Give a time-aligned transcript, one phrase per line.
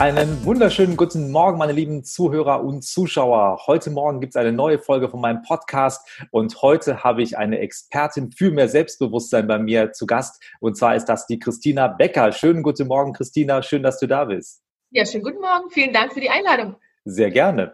[0.00, 3.66] Einen wunderschönen guten Morgen, meine lieben Zuhörer und Zuschauer.
[3.66, 7.58] Heute Morgen gibt es eine neue Folge von meinem Podcast und heute habe ich eine
[7.58, 12.30] Expertin für mehr Selbstbewusstsein bei mir zu Gast und zwar ist das die Christina Becker.
[12.30, 13.60] Schönen guten Morgen, Christina.
[13.60, 14.62] Schön, dass du da bist.
[14.90, 15.68] Ja, schönen guten Morgen.
[15.70, 16.76] Vielen Dank für die Einladung.
[17.04, 17.72] Sehr gerne.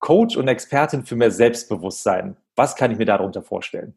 [0.00, 2.36] Coach und Expertin für mehr Selbstbewusstsein.
[2.56, 3.96] Was kann ich mir darunter vorstellen?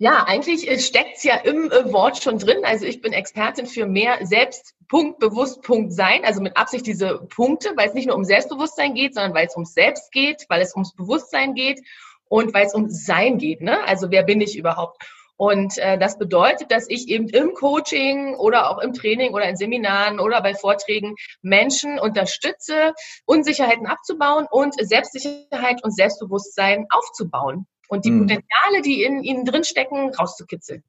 [0.00, 2.58] Ja, eigentlich äh, steckt es ja im äh, Wort schon drin.
[2.62, 6.24] Also ich bin Expertin für mehr Selbstpunkt, bewusst, Punkt sein.
[6.24, 9.56] Also mit Absicht diese Punkte, weil es nicht nur um Selbstbewusstsein geht, sondern weil es
[9.56, 11.80] ums Selbst geht, weil es ums Bewusstsein geht
[12.28, 13.60] und weil es um Sein geht.
[13.60, 13.82] Ne?
[13.88, 15.02] Also wer bin ich überhaupt?
[15.36, 19.56] Und äh, das bedeutet, dass ich eben im Coaching oder auch im Training oder in
[19.56, 22.92] Seminaren oder bei Vorträgen Menschen unterstütze,
[23.26, 28.20] Unsicherheiten abzubauen und Selbstsicherheit und Selbstbewusstsein aufzubauen und die hm.
[28.20, 30.82] Potenziale, die in ihnen drinstecken, rauszukitzeln.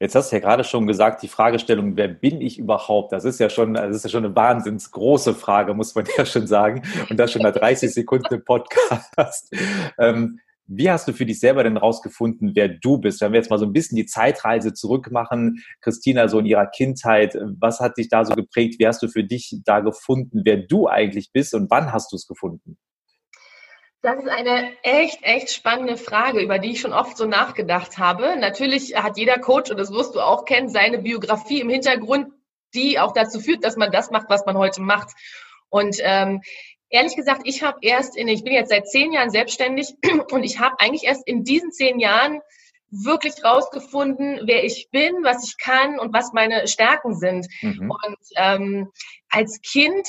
[0.00, 3.12] Jetzt hast du ja gerade schon gesagt, die Fragestellung, wer bin ich überhaupt?
[3.12, 6.26] Das ist ja schon, das ist ja schon eine wahnsinns große Frage, muss man ja
[6.26, 6.82] schon sagen.
[7.08, 9.54] Und das schon nach 30 Sekunden im Podcast.
[9.98, 13.20] Ähm, wie hast du für dich selber denn rausgefunden, wer du bist?
[13.20, 17.38] Wenn wir jetzt mal so ein bisschen die Zeitreise zurückmachen, Christina, so in ihrer Kindheit,
[17.60, 18.78] was hat dich da so geprägt?
[18.78, 22.16] Wie hast du für dich da gefunden, wer du eigentlich bist und wann hast du
[22.16, 22.78] es gefunden?
[24.04, 28.36] Das ist eine echt, echt spannende Frage, über die ich schon oft so nachgedacht habe.
[28.38, 32.28] Natürlich hat jeder Coach, und das wirst du auch kennen, seine Biografie im Hintergrund,
[32.74, 35.08] die auch dazu führt, dass man das macht, was man heute macht.
[35.70, 36.42] Und ähm,
[36.90, 39.94] ehrlich gesagt, ich habe erst in, ich bin jetzt seit zehn Jahren selbstständig
[40.30, 42.42] und ich habe eigentlich erst in diesen zehn Jahren
[42.90, 47.46] wirklich rausgefunden, wer ich bin, was ich kann und was meine Stärken sind.
[47.62, 47.90] Mhm.
[47.90, 48.92] Und ähm,
[49.30, 50.06] als Kind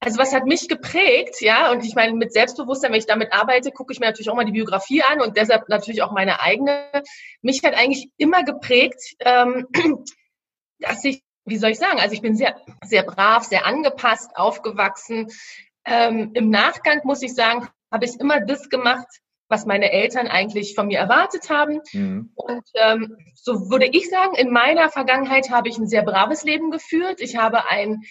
[0.00, 3.72] also was hat mich geprägt, ja, und ich meine, mit Selbstbewusstsein, wenn ich damit arbeite,
[3.72, 6.86] gucke ich mir natürlich auch mal die Biografie an und deshalb natürlich auch meine eigene.
[7.40, 9.66] Mich hat eigentlich immer geprägt, ähm,
[10.78, 15.28] dass ich, wie soll ich sagen, also ich bin sehr, sehr brav, sehr angepasst, aufgewachsen.
[15.84, 19.06] Ähm, Im Nachgang muss ich sagen, habe ich immer das gemacht,
[19.48, 21.80] was meine Eltern eigentlich von mir erwartet haben.
[21.92, 22.32] Mhm.
[22.34, 26.70] Und ähm, so würde ich sagen, in meiner Vergangenheit habe ich ein sehr braves Leben
[26.70, 27.20] geführt.
[27.20, 28.02] Ich habe ein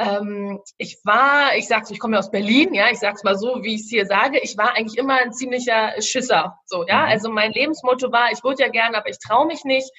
[0.00, 3.62] ähm, ich war, ich sag's, ich komme ja aus Berlin, ja, ich sag's mal so,
[3.62, 7.10] wie ich es hier sage, ich war eigentlich immer ein ziemlicher Schisser, so, ja, mhm.
[7.10, 9.90] also mein Lebensmotto war, ich würde ja gerne, aber ich traue mich nicht.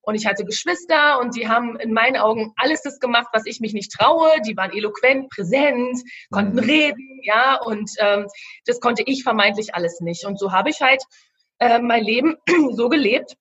[0.00, 3.60] Und ich hatte Geschwister und die haben in meinen Augen alles das gemacht, was ich
[3.60, 4.30] mich nicht traue.
[4.46, 5.98] Die waren eloquent, präsent,
[6.30, 6.60] konnten mhm.
[6.60, 8.26] reden, ja, und ähm,
[8.64, 10.24] das konnte ich vermeintlich alles nicht.
[10.24, 11.02] Und so habe ich halt
[11.58, 12.36] äh, mein Leben
[12.70, 13.36] so gelebt,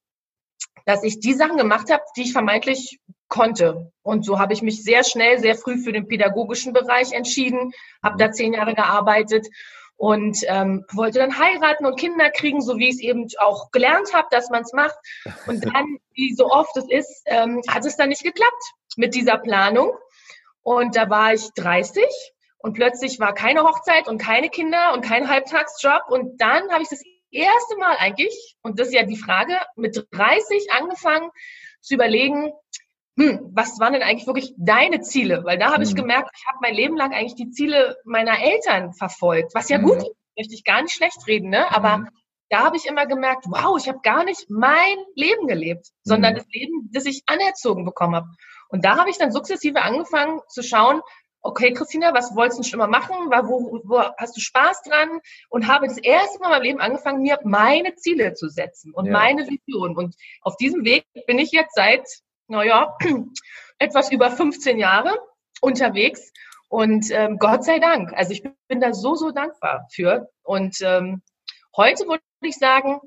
[0.86, 3.92] dass ich die Sachen gemacht habe, die ich vermeintlich konnte.
[4.02, 7.72] Und so habe ich mich sehr schnell, sehr früh für den pädagogischen Bereich entschieden,
[8.04, 9.48] habe da zehn Jahre gearbeitet
[9.98, 14.14] und ähm, wollte dann heiraten und Kinder kriegen, so wie ich es eben auch gelernt
[14.14, 14.98] habe, dass man es macht.
[15.48, 19.38] Und dann, wie so oft es ist, ähm, hat es dann nicht geklappt mit dieser
[19.38, 19.92] Planung.
[20.62, 22.04] Und da war ich 30
[22.60, 26.04] und plötzlich war keine Hochzeit und keine Kinder und kein Halbtagsjob.
[26.10, 27.02] Und dann habe ich das
[27.32, 31.30] erste Mal eigentlich, und das ist ja die Frage, mit 30 angefangen
[31.82, 32.52] zu überlegen,
[33.18, 35.44] hm, was waren denn eigentlich wirklich deine Ziele?
[35.44, 35.84] Weil da habe hm.
[35.84, 39.78] ich gemerkt, ich habe mein Leben lang eigentlich die Ziele meiner Eltern verfolgt, was ja
[39.78, 39.86] hm.
[39.86, 41.70] gut ist, möchte ich gar nicht schlecht reden, ne?
[41.76, 42.10] aber hm.
[42.50, 46.38] da habe ich immer gemerkt, wow, ich habe gar nicht mein Leben gelebt, sondern hm.
[46.38, 48.28] das Leben, das ich anerzogen bekommen habe.
[48.70, 51.02] Und da habe ich dann sukzessive angefangen zu schauen,
[51.42, 53.16] okay, Christina, was wolltest du schon immer machen?
[53.16, 55.22] Wo, wo hast du Spaß dran?
[55.50, 59.06] Und habe das erste Mal in meinem Leben angefangen, mir meine Ziele zu setzen und
[59.06, 59.14] ja.
[59.14, 59.96] meine Vision.
[59.96, 62.06] Und auf diesem Weg bin ich jetzt seit
[62.48, 62.98] naja,
[63.80, 65.18] etwas über 15 Jahre
[65.62, 66.32] unterwegs.
[66.70, 70.30] Und ähm, Gott sei Dank, also ich bin da so, so dankbar für.
[70.44, 71.22] Und ähm,
[71.76, 73.00] heute würde ich sagen,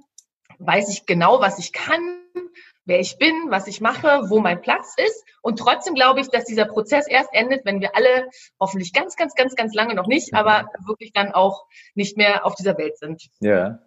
[0.58, 2.22] weiß ich genau, was ich kann,
[2.90, 5.25] wer ich bin, was ich mache, wo mein Platz ist.
[5.42, 8.28] Und trotzdem glaube ich, dass dieser Prozess erst endet, wenn wir alle
[8.58, 12.56] hoffentlich ganz, ganz, ganz, ganz lange noch nicht, aber wirklich dann auch nicht mehr auf
[12.56, 13.28] dieser Welt sind.
[13.38, 13.78] Ja.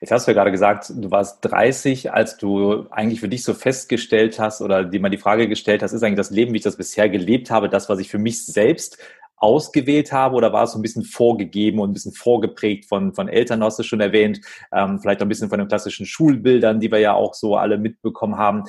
[0.00, 3.54] Jetzt hast du ja gerade gesagt, du warst 30, als du eigentlich für dich so
[3.54, 6.62] festgestellt hast oder dir mal die Frage gestellt hast, ist eigentlich das Leben, wie ich
[6.62, 8.98] das bisher gelebt habe, das, was ich für mich selbst
[9.40, 13.28] ausgewählt habe oder war es so ein bisschen vorgegeben und ein bisschen vorgeprägt von, von
[13.28, 14.40] Eltern, hast du schon erwähnt,
[14.72, 18.36] ähm, vielleicht ein bisschen von den klassischen Schulbildern, die wir ja auch so alle mitbekommen
[18.36, 18.64] haben.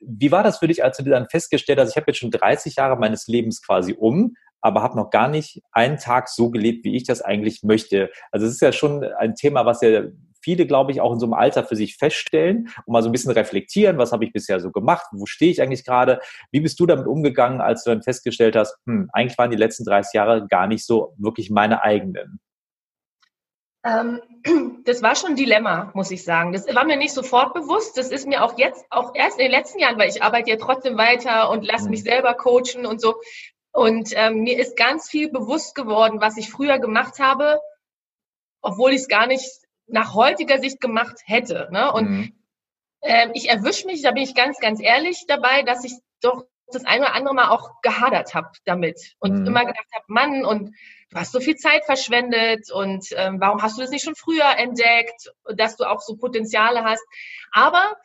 [0.00, 2.76] Wie war das für dich, als du dann festgestellt hast, ich habe jetzt schon 30
[2.76, 6.96] Jahre meines Lebens quasi um, aber habe noch gar nicht einen Tag so gelebt, wie
[6.96, 8.10] ich das eigentlich möchte.
[8.30, 10.04] Also es ist ja schon ein Thema, was ja
[10.44, 13.12] viele, glaube ich, auch in so einem Alter für sich feststellen und mal so ein
[13.12, 16.20] bisschen reflektieren, was habe ich bisher so gemacht, wo stehe ich eigentlich gerade,
[16.52, 19.84] wie bist du damit umgegangen, als du dann festgestellt hast, hm, eigentlich waren die letzten
[19.84, 22.40] 30 Jahre gar nicht so wirklich meine eigenen?
[23.84, 24.20] Ähm,
[24.84, 26.52] das war schon ein Dilemma, muss ich sagen.
[26.52, 27.96] Das war mir nicht sofort bewusst.
[27.96, 30.56] Das ist mir auch jetzt, auch erst in den letzten Jahren, weil ich arbeite ja
[30.56, 32.08] trotzdem weiter und lasse mich mhm.
[32.08, 33.14] selber coachen und so.
[33.72, 37.60] Und ähm, mir ist ganz viel bewusst geworden, was ich früher gemacht habe,
[38.62, 39.44] obwohl ich es gar nicht
[39.86, 41.68] nach heutiger Sicht gemacht hätte.
[41.70, 41.92] Ne?
[41.92, 42.32] Und mhm.
[43.02, 46.84] ähm, ich erwische mich, da bin ich ganz, ganz ehrlich dabei, dass ich doch das
[46.84, 49.46] eine oder andere Mal auch gehadert habe damit und mhm.
[49.46, 50.74] immer gedacht habe, Mann, und
[51.10, 54.56] du hast so viel Zeit verschwendet und ähm, warum hast du das nicht schon früher
[54.56, 57.04] entdeckt, dass du auch so Potenziale hast.
[57.52, 57.96] Aber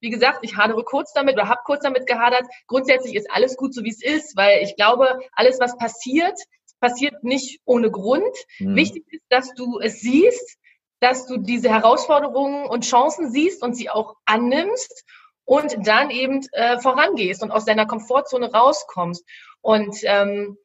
[0.00, 2.42] wie gesagt, ich hadere kurz damit oder habe kurz damit gehadert.
[2.66, 6.36] Grundsätzlich ist alles gut, so wie es ist, weil ich glaube, alles, was passiert,
[6.80, 8.36] passiert nicht ohne Grund.
[8.58, 8.74] Mhm.
[8.74, 10.58] Wichtig ist, dass du es siehst,
[11.02, 15.04] dass du diese Herausforderungen und Chancen siehst und sie auch annimmst
[15.44, 19.24] und dann eben äh, vorangehst und aus deiner Komfortzone rauskommst.
[19.60, 20.56] Und ähm,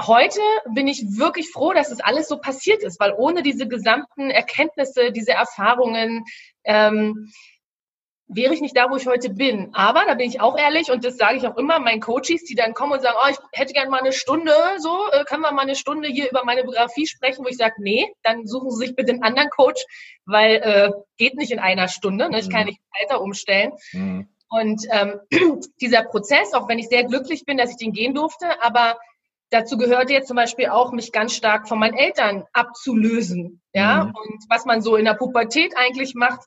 [0.00, 0.40] heute
[0.72, 5.12] bin ich wirklich froh, dass es alles so passiert ist, weil ohne diese gesamten Erkenntnisse,
[5.12, 6.24] diese Erfahrungen,
[6.64, 7.30] ähm,
[8.28, 9.70] wäre ich nicht da, wo ich heute bin.
[9.72, 12.54] Aber da bin ich auch ehrlich und das sage ich auch immer meinen Coaches, die
[12.54, 15.52] dann kommen und sagen, oh, ich hätte gerne mal eine Stunde, so, äh, können wir
[15.52, 18.86] mal eine Stunde hier über meine Biografie sprechen, wo ich sage, nee, dann suchen Sie
[18.86, 19.82] sich bitte einen anderen Coach,
[20.26, 22.38] weil äh, geht nicht in einer Stunde, ne?
[22.38, 22.66] ich kann mhm.
[22.66, 23.72] nicht weiter umstellen.
[23.92, 24.28] Mhm.
[24.50, 25.20] Und ähm,
[25.80, 28.98] dieser Prozess, auch wenn ich sehr glücklich bin, dass ich den gehen durfte, aber
[29.50, 33.62] dazu gehörte jetzt zum Beispiel auch, mich ganz stark von meinen Eltern abzulösen.
[33.72, 34.14] Ja, mhm.
[34.14, 36.40] und was man so in der Pubertät eigentlich macht,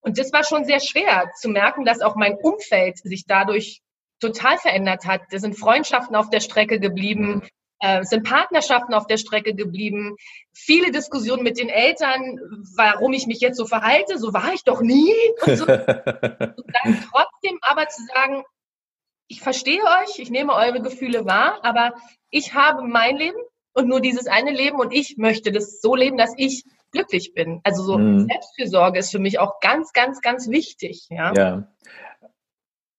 [0.00, 3.80] und das war schon sehr schwer zu merken, dass auch mein Umfeld sich dadurch
[4.20, 5.22] total verändert hat.
[5.30, 7.42] Es sind Freundschaften auf der Strecke geblieben,
[7.80, 10.16] äh, es sind Partnerschaften auf der Strecke geblieben,
[10.54, 12.38] viele Diskussionen mit den Eltern,
[12.76, 15.12] warum ich mich jetzt so verhalte, so war ich doch nie.
[15.44, 15.64] Und, so.
[15.66, 18.44] und dann trotzdem aber zu sagen,
[19.28, 21.94] ich verstehe euch, ich nehme eure Gefühle wahr, aber
[22.30, 23.38] ich habe mein Leben
[23.72, 26.64] und nur dieses eine Leben und ich möchte das so leben, dass ich
[26.96, 27.60] glücklich bin.
[27.62, 28.26] Also so mhm.
[28.26, 31.06] Selbstfürsorge ist für mich auch ganz, ganz, ganz wichtig.
[31.10, 31.32] Ja.
[31.34, 31.68] ja.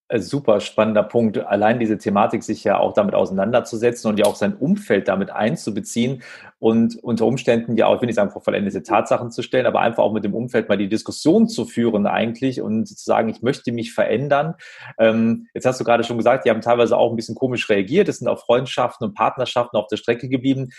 [0.10, 4.38] Äh, super spannender Punkt, allein diese Thematik sich ja auch damit auseinanderzusetzen und ja auch
[4.38, 6.24] sein Umfeld damit einzubeziehen
[6.60, 9.82] und unter Umständen ja auch, ich will nicht sagen, vor vollendete Tatsachen zu stellen, aber
[9.82, 13.42] einfach auch mit dem Umfeld mal die Diskussion zu führen eigentlich und zu sagen, ich
[13.42, 14.56] möchte mich verändern.
[14.98, 18.08] Ähm, jetzt hast du gerade schon gesagt, die haben teilweise auch ein bisschen komisch reagiert,
[18.08, 20.70] es sind auch Freundschaften und Partnerschaften auf der Strecke geblieben.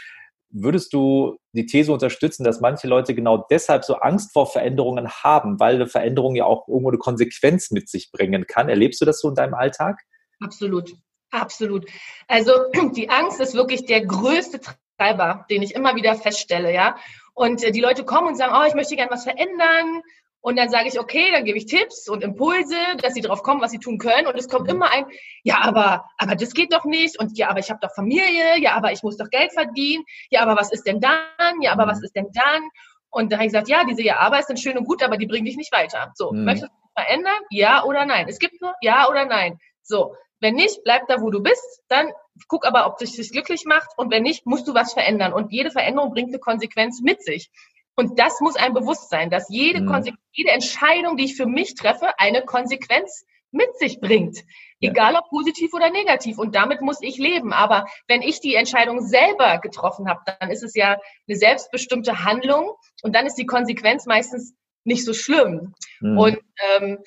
[0.50, 5.60] Würdest du die These unterstützen, dass manche Leute genau deshalb so Angst vor Veränderungen haben,
[5.60, 8.68] weil eine Veränderung ja auch irgendwo eine Konsequenz mit sich bringen kann?
[8.68, 10.00] Erlebst du das so in deinem Alltag?
[10.40, 10.94] Absolut,
[11.30, 11.86] absolut.
[12.28, 12.52] Also
[12.96, 14.60] die Angst ist wirklich der größte
[14.98, 16.96] Treiber, den ich immer wieder feststelle, ja.
[17.34, 20.02] Und äh, die Leute kommen und sagen, oh, ich möchte gerne was verändern
[20.48, 23.60] und dann sage ich, okay, dann gebe ich Tipps und Impulse, dass sie drauf kommen,
[23.60, 24.26] was sie tun können.
[24.26, 24.76] Und es kommt mhm.
[24.76, 25.04] immer ein,
[25.42, 27.20] ja, aber, aber das geht doch nicht.
[27.20, 28.58] Und ja, aber ich habe doch Familie.
[28.58, 30.04] Ja, aber ich muss doch Geld verdienen.
[30.30, 31.60] Ja, aber was ist denn dann?
[31.60, 32.04] Ja, aber was mhm.
[32.04, 32.62] ist denn dann?
[33.10, 35.26] Und dann habe ich gesagt, ja, diese Ja-Aber ist dann schön und gut, aber die
[35.26, 36.12] bringen dich nicht weiter.
[36.14, 36.44] So, mhm.
[36.44, 37.40] möchtest du verändern?
[37.50, 38.26] Ja oder nein?
[38.26, 39.58] Es gibt nur Ja oder Nein.
[39.82, 41.82] So, wenn nicht, bleib da, wo du bist.
[41.88, 42.10] Dann
[42.46, 43.88] guck aber, ob dich das glücklich macht.
[43.98, 45.34] Und wenn nicht, musst du was verändern.
[45.34, 47.50] Und jede Veränderung bringt eine Konsequenz mit sich.
[47.98, 50.16] Und das muss ein Bewusstsein, dass jede, mhm.
[50.30, 54.38] jede Entscheidung, die ich für mich treffe, eine Konsequenz mit sich bringt.
[54.80, 56.38] Egal ob positiv oder negativ.
[56.38, 57.52] Und damit muss ich leben.
[57.52, 62.70] Aber wenn ich die Entscheidung selber getroffen habe, dann ist es ja eine selbstbestimmte Handlung.
[63.02, 65.74] Und dann ist die Konsequenz meistens nicht so schlimm.
[65.98, 66.18] Mhm.
[66.18, 66.38] Und
[66.76, 66.98] ähm,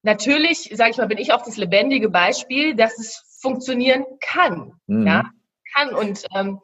[0.00, 4.72] natürlich, sage ich mal, bin ich auch das lebendige Beispiel, dass es funktionieren kann.
[4.86, 5.06] Mhm.
[5.06, 5.30] Ja,
[5.74, 5.94] kann.
[5.94, 6.60] Und ähm,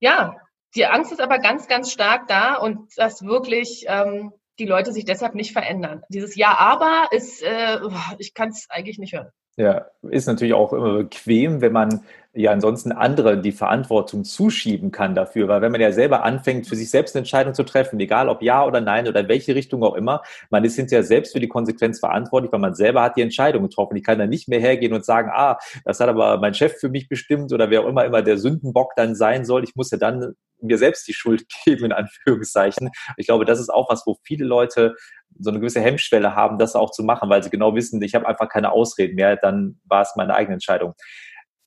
[0.00, 0.40] ja,
[0.76, 5.04] die Angst ist aber ganz, ganz stark da und dass wirklich ähm, die Leute sich
[5.04, 6.02] deshalb nicht verändern.
[6.08, 7.78] Dieses Ja, aber ist, äh,
[8.18, 9.30] ich kann es eigentlich nicht hören.
[9.56, 12.04] Ja, ist natürlich auch immer bequem, wenn man
[12.36, 16.76] ja ansonsten andere die Verantwortung zuschieben kann dafür, weil wenn man ja selber anfängt, für
[16.76, 19.82] sich selbst eine Entscheidung zu treffen, egal ob ja oder nein oder in welche Richtung
[19.82, 23.22] auch immer, man ist hinterher selbst für die Konsequenz verantwortlich, weil man selber hat die
[23.22, 23.96] Entscheidung getroffen.
[23.96, 26.90] Ich kann dann nicht mehr hergehen und sagen, ah, das hat aber mein Chef für
[26.90, 29.64] mich bestimmt oder wer auch immer immer der Sündenbock dann sein soll.
[29.64, 32.90] Ich muss ja dann mir selbst die Schuld geben, in Anführungszeichen.
[33.16, 34.94] Ich glaube, das ist auch was, wo viele Leute
[35.38, 38.26] so eine gewisse Hemmschwelle haben, das auch zu machen, weil sie genau wissen, ich habe
[38.26, 40.94] einfach keine Ausreden mehr, dann war es meine eigene Entscheidung.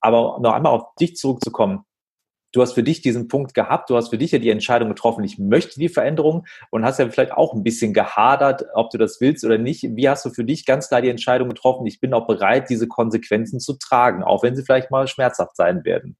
[0.00, 1.84] Aber noch einmal auf dich zurückzukommen.
[2.52, 5.22] Du hast für dich diesen Punkt gehabt, du hast für dich ja die Entscheidung getroffen,
[5.22, 9.20] ich möchte die Veränderung und hast ja vielleicht auch ein bisschen gehadert, ob du das
[9.20, 9.84] willst oder nicht.
[9.90, 12.88] Wie hast du für dich ganz klar die Entscheidung getroffen, ich bin auch bereit, diese
[12.88, 16.16] Konsequenzen zu tragen, auch wenn sie vielleicht mal schmerzhaft sein werden?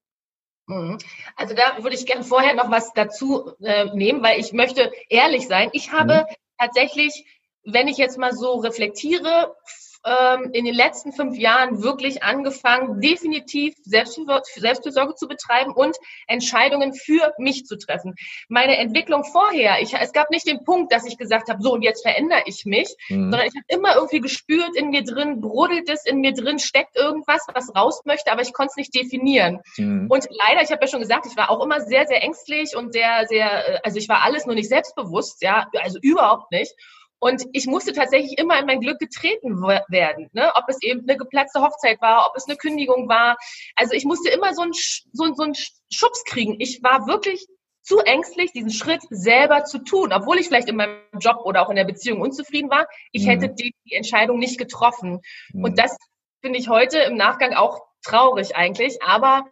[0.69, 0.99] Mhm.
[1.35, 5.49] Also da würde ich gerne vorher noch was dazu äh, nehmen, weil ich möchte ehrlich
[5.49, 5.71] sein.
[5.73, 7.25] Ich habe mhm tatsächlich,
[7.65, 9.55] wenn ich jetzt mal so reflektiere,
[10.05, 17.33] ähm, in den letzten fünf Jahren wirklich angefangen, definitiv Selbstfürsorge zu betreiben und Entscheidungen für
[17.39, 18.15] mich zu treffen.
[18.49, 21.83] Meine Entwicklung vorher, ich, es gab nicht den Punkt, dass ich gesagt habe, so und
[21.83, 23.31] jetzt verändere ich mich, mhm.
[23.31, 26.97] sondern ich habe immer irgendwie gespürt, in mir drin brodelt es, in mir drin steckt
[26.97, 29.61] irgendwas, was raus möchte, aber ich konnte es nicht definieren.
[29.77, 30.07] Mhm.
[30.09, 32.93] Und leider, ich habe ja schon gesagt, ich war auch immer sehr, sehr ängstlich und
[32.93, 36.75] sehr, sehr, äh, also ich war alles nur nicht selbstbewusst, ja, also überhaupt nicht.
[37.21, 40.51] Und ich musste tatsächlich immer in mein Glück getreten werden, ne?
[40.55, 43.37] ob es eben eine geplatzte Hochzeit war, ob es eine Kündigung war.
[43.77, 45.55] Also ich musste immer so einen, so, so einen
[45.93, 46.57] Schubs kriegen.
[46.59, 47.47] Ich war wirklich
[47.83, 51.71] zu ängstlich, diesen Schritt selber zu tun, obwohl ich vielleicht in meinem Job oder auch
[51.71, 52.87] in der Beziehung unzufrieden war.
[53.13, 53.31] Ich mhm.
[53.31, 55.21] hätte die, die, Entscheidung nicht getroffen.
[55.53, 55.65] Mhm.
[55.65, 55.97] Und das
[56.41, 59.03] finde ich heute im Nachgang auch traurig eigentlich.
[59.03, 59.45] Aber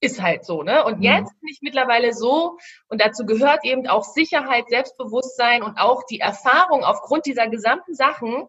[0.00, 0.84] ist halt so, ne?
[0.84, 1.04] Und mhm.
[1.04, 6.20] jetzt bin ich mittlerweile so, und dazu gehört eben auch Sicherheit, Selbstbewusstsein und auch die
[6.20, 8.46] Erfahrung aufgrund dieser gesamten Sachen.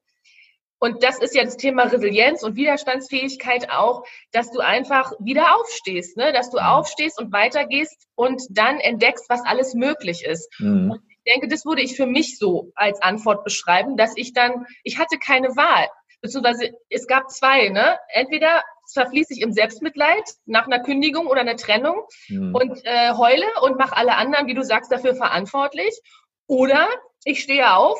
[0.79, 6.17] Und das ist ja das Thema Resilienz und Widerstandsfähigkeit auch, dass du einfach wieder aufstehst,
[6.17, 6.33] ne?
[6.33, 6.65] dass du mhm.
[6.65, 10.49] aufstehst und weitergehst und dann entdeckst, was alles möglich ist.
[10.59, 10.91] Mhm.
[10.91, 14.65] Und ich denke, das würde ich für mich so als Antwort beschreiben, dass ich dann,
[14.83, 15.87] ich hatte keine Wahl
[16.21, 17.97] beziehungsweise es gab zwei, ne?
[18.09, 22.55] Entweder verfließe ich im Selbstmitleid nach einer Kündigung oder einer Trennung mhm.
[22.55, 25.99] und äh, heule und mache alle anderen, wie du sagst, dafür verantwortlich.
[26.47, 26.87] Oder
[27.23, 27.99] ich stehe auf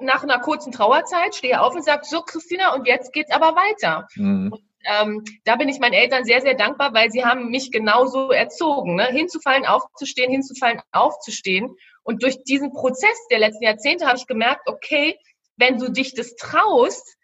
[0.00, 4.06] nach einer kurzen Trauerzeit, stehe auf und sage, so Christina, und jetzt geht's aber weiter.
[4.14, 4.52] Mhm.
[4.52, 8.30] Und, ähm, da bin ich meinen Eltern sehr, sehr dankbar, weil sie haben mich genauso
[8.30, 8.94] erzogen.
[8.94, 9.06] Ne?
[9.06, 11.76] Hinzufallen, aufzustehen, hinzufallen, aufzustehen.
[12.02, 15.18] Und durch diesen Prozess der letzten Jahrzehnte habe ich gemerkt, okay,
[15.56, 17.16] wenn du dich das traust,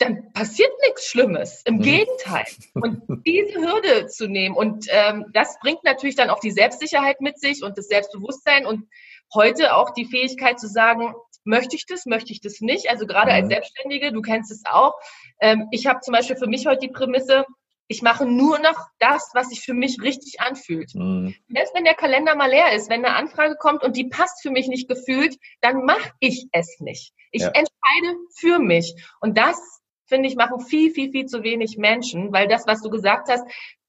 [0.00, 1.62] dann passiert nichts Schlimmes.
[1.66, 1.82] Im mhm.
[1.82, 2.46] Gegenteil.
[2.74, 7.38] Und diese Hürde zu nehmen und ähm, das bringt natürlich dann auch die Selbstsicherheit mit
[7.38, 8.88] sich und das Selbstbewusstsein und
[9.34, 11.14] heute auch die Fähigkeit zu sagen,
[11.44, 12.90] möchte ich das, möchte ich das nicht.
[12.90, 13.36] Also gerade mhm.
[13.36, 14.94] als Selbstständige, du kennst es auch.
[15.40, 17.44] Ähm, ich habe zum Beispiel für mich heute die Prämisse,
[17.86, 20.94] ich mache nur noch das, was sich für mich richtig anfühlt.
[20.94, 21.34] Mhm.
[21.48, 24.50] Selbst wenn der Kalender mal leer ist, wenn eine Anfrage kommt und die passt für
[24.50, 27.12] mich nicht gefühlt, dann mache ich es nicht.
[27.32, 27.48] Ich ja.
[27.48, 28.94] entscheide für mich.
[29.20, 29.79] Und das
[30.10, 33.44] finde ich, machen viel, viel, viel zu wenig Menschen, weil das, was du gesagt hast,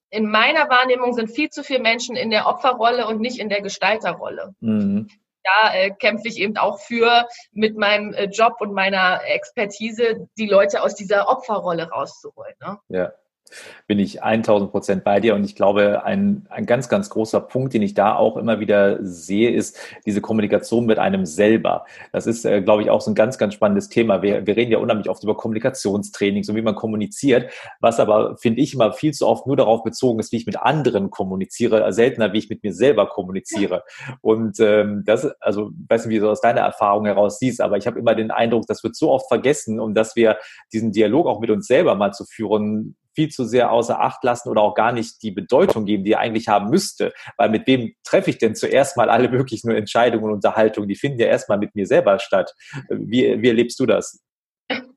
[0.08, 3.60] in meiner Wahrnehmung sind viel zu viele Menschen in der Opferrolle und nicht in der
[3.60, 4.54] Gestalterrolle.
[4.60, 5.08] Mhm.
[5.42, 10.46] Da äh, kämpfe ich eben auch für, mit meinem äh, Job und meiner Expertise die
[10.46, 12.54] Leute aus dieser Opferrolle rauszuholen.
[12.60, 12.78] Ne?
[12.88, 13.12] Ja
[13.86, 15.34] bin ich 1000 Prozent bei dir.
[15.34, 18.98] Und ich glaube, ein, ein ganz, ganz großer Punkt, den ich da auch immer wieder
[19.04, 21.84] sehe, ist diese Kommunikation mit einem selber.
[22.12, 24.22] Das ist, äh, glaube ich, auch so ein ganz, ganz spannendes Thema.
[24.22, 28.60] Wir, wir reden ja unheimlich oft über Kommunikationstraining, so wie man kommuniziert, was aber, finde
[28.60, 32.32] ich, immer viel zu oft nur darauf bezogen ist, wie ich mit anderen kommuniziere, seltener,
[32.32, 33.84] wie ich mit mir selber kommuniziere.
[34.20, 37.76] Und ähm, das, also, ich weiß nicht, wie du aus deiner Erfahrung heraus siehst, aber
[37.76, 40.38] ich habe immer den Eindruck, das wird so oft vergessen und dass wir
[40.72, 44.48] diesen Dialog auch mit uns selber mal zu führen, viel zu sehr außer Acht lassen
[44.48, 47.12] oder auch gar nicht die Bedeutung geben, die er eigentlich haben müsste.
[47.36, 50.88] Weil mit wem treffe ich denn zuerst mal alle möglichen Entscheidungen und Unterhaltungen?
[50.88, 52.54] Die finden ja erstmal mit mir selber statt.
[52.88, 54.20] Wie, wie erlebst du das?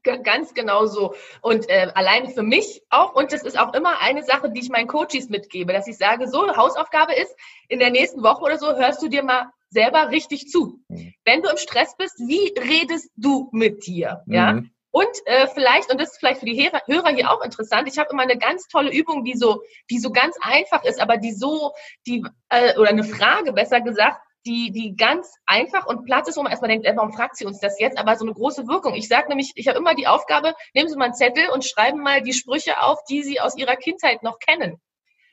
[0.04, 1.16] Ganz genau so.
[1.42, 4.70] Und äh, allein für mich auch, und das ist auch immer eine Sache, die ich
[4.70, 7.36] meinen Coaches mitgebe, dass ich sage, so, Hausaufgabe ist,
[7.68, 10.80] in der nächsten Woche oder so hörst du dir mal selber richtig zu.
[10.90, 11.14] Mhm.
[11.26, 14.24] Wenn du im Stress bist, wie redest du mit dir?
[14.28, 14.62] Ja.
[14.96, 18.12] Und äh, vielleicht, und das ist vielleicht für die Hörer hier auch interessant, ich habe
[18.14, 21.74] immer eine ganz tolle Übung, die so, die so ganz einfach ist, aber die so,
[22.08, 26.44] die, äh, oder eine Frage besser gesagt, die, die ganz einfach und platt ist, wo
[26.44, 27.98] man erstmal denkt, ey, warum fragt sie uns das jetzt?
[27.98, 28.94] Aber so eine große Wirkung.
[28.94, 32.00] Ich sage nämlich, ich habe immer die Aufgabe, nehmen Sie mal einen Zettel und schreiben
[32.00, 34.80] mal die Sprüche auf, die Sie aus Ihrer Kindheit noch kennen.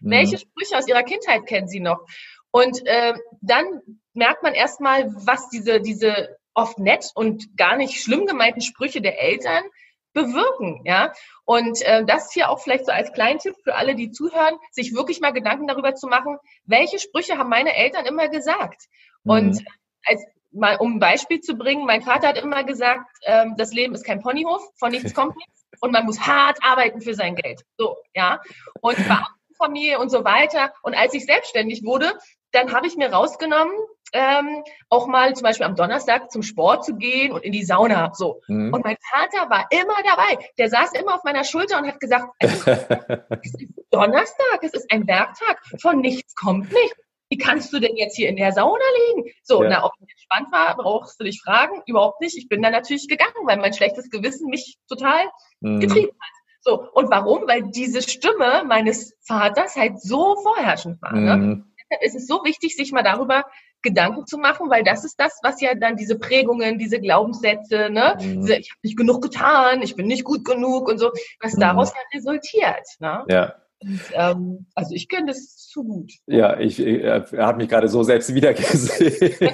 [0.00, 0.10] Mhm.
[0.10, 2.04] Welche Sprüche aus Ihrer Kindheit kennen Sie noch?
[2.50, 3.80] Und äh, dann
[4.12, 9.20] merkt man erstmal, was diese, diese oft nett und gar nicht schlimm gemeinten Sprüche der
[9.20, 9.64] Eltern
[10.12, 11.12] bewirken, ja.
[11.44, 15.20] Und äh, das hier auch vielleicht so als Kleintipp für alle, die zuhören, sich wirklich
[15.20, 18.82] mal Gedanken darüber zu machen, welche Sprüche haben meine Eltern immer gesagt.
[19.24, 19.30] Mhm.
[19.30, 19.64] Und
[20.04, 23.94] als mal um ein Beispiel zu bringen, mein Vater hat immer gesagt, ähm, das Leben
[23.94, 27.62] ist kein Ponyhof, von nichts kommt nichts und man muss hart arbeiten für sein Geld.
[27.78, 28.40] So, ja.
[28.80, 28.98] Und
[29.56, 30.72] Familie und so weiter.
[30.82, 32.12] Und als ich selbstständig wurde,
[32.52, 33.74] dann habe ich mir rausgenommen,
[34.12, 38.12] ähm, auch mal zum Beispiel am Donnerstag zum Sport zu gehen und in die Sauna.
[38.14, 38.42] So.
[38.46, 38.72] Mhm.
[38.72, 40.50] Und mein Vater war immer dabei.
[40.58, 42.66] Der saß immer auf meiner Schulter und hat gesagt, es
[43.54, 46.96] ist Donnerstag, es ist ein Werktag, von nichts kommt nichts.
[47.30, 49.30] Wie kannst du denn jetzt hier in der Sauna liegen?
[49.42, 49.70] So, ja.
[49.70, 51.80] na, ob ich entspannt war, brauchst du dich fragen?
[51.86, 52.36] Überhaupt nicht.
[52.36, 55.30] Ich bin da natürlich gegangen, weil mein schlechtes Gewissen mich total
[55.60, 55.80] mhm.
[55.80, 56.42] getrieben hat.
[56.60, 57.48] So, und warum?
[57.48, 61.12] Weil diese Stimme meines Vaters halt so vorherrschend war.
[61.12, 61.36] Ne?
[61.36, 61.48] Mhm.
[61.48, 61.64] Ne?
[61.92, 63.44] Deshalb ist es so wichtig, sich mal darüber
[63.82, 68.16] Gedanken zu machen, weil das ist das, was ja dann diese Prägungen, diese Glaubenssätze, ne,
[68.20, 68.40] mhm.
[68.40, 71.60] diese, ich habe nicht genug getan, ich bin nicht gut genug und so, was mhm.
[71.60, 72.86] daraus ja resultiert.
[73.00, 73.24] Ne?
[73.28, 73.54] Ja.
[73.82, 76.12] Und, ähm, also ich kenne das zu gut.
[76.26, 79.34] Ja, ich, ich er hat mich gerade so selbst wiedergesehen.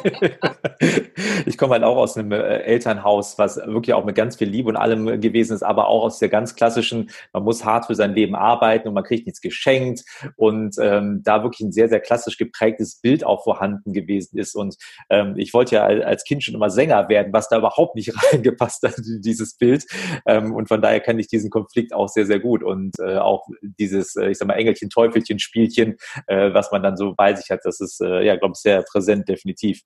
[1.46, 4.68] ich komme halt auch aus einem äh, Elternhaus, was wirklich auch mit ganz viel Liebe
[4.68, 8.14] und allem gewesen ist, aber auch aus der ganz klassischen, man muss hart für sein
[8.14, 10.04] Leben arbeiten und man kriegt nichts geschenkt
[10.36, 14.54] und ähm, da wirklich ein sehr, sehr klassisch geprägtes Bild auch vorhanden gewesen ist.
[14.54, 14.76] Und
[15.10, 18.82] ähm, ich wollte ja als Kind schon immer Sänger werden, was da überhaupt nicht reingepasst
[18.82, 19.86] hat, dieses Bild.
[20.26, 23.46] Ähm, und von daher kenne ich diesen Konflikt auch sehr, sehr gut und äh, auch
[23.62, 25.96] dieses äh, ich sag mal, Engelchen-Teufelchen-Spielchen,
[26.26, 28.82] äh, was man dann so bei sich hat, das ist, äh, ja, glaube ich, sehr
[28.82, 29.82] präsent, definitiv.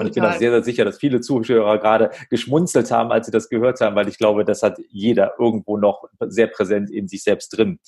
[0.00, 3.32] Und ich bin auch sehr, sehr sicher, dass viele Zuhörer gerade geschmunzelt haben, als sie
[3.32, 7.22] das gehört haben, weil ich glaube, das hat jeder irgendwo noch sehr präsent in sich
[7.22, 7.78] selbst drin.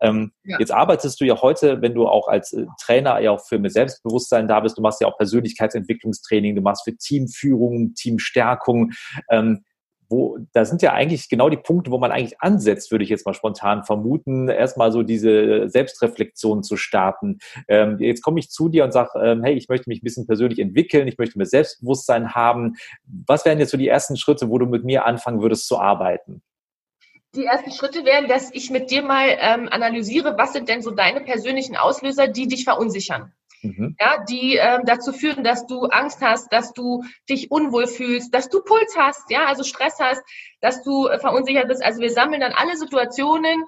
[0.00, 0.58] Ähm, ja.
[0.58, 3.70] Jetzt arbeitest du ja heute, wenn du auch als äh, Trainer ja auch für mehr
[3.70, 8.92] Selbstbewusstsein da bist, du machst ja auch Persönlichkeitsentwicklungstraining, du machst für Teamführung, Teamstärkung.
[9.28, 9.64] Ähm,
[10.10, 13.24] wo, da sind ja eigentlich genau die Punkte, wo man eigentlich ansetzt, würde ich jetzt
[13.24, 17.38] mal spontan vermuten, erstmal so diese Selbstreflexion zu starten.
[17.68, 20.26] Ähm, jetzt komme ich zu dir und sage, ähm, hey, ich möchte mich ein bisschen
[20.26, 22.74] persönlich entwickeln, ich möchte mehr Selbstbewusstsein haben.
[23.26, 26.42] Was wären jetzt so die ersten Schritte, wo du mit mir anfangen würdest zu arbeiten?
[27.36, 30.90] Die ersten Schritte wären, dass ich mit dir mal ähm, analysiere, was sind denn so
[30.90, 33.32] deine persönlichen Auslöser, die dich verunsichern.
[33.62, 33.96] Mhm.
[34.00, 38.48] Ja, die ähm, dazu führen, dass du Angst hast, dass du dich unwohl fühlst, dass
[38.48, 40.22] du Puls hast, ja, also Stress hast,
[40.60, 41.84] dass du äh, verunsichert bist.
[41.84, 43.64] Also wir sammeln dann alle Situationen,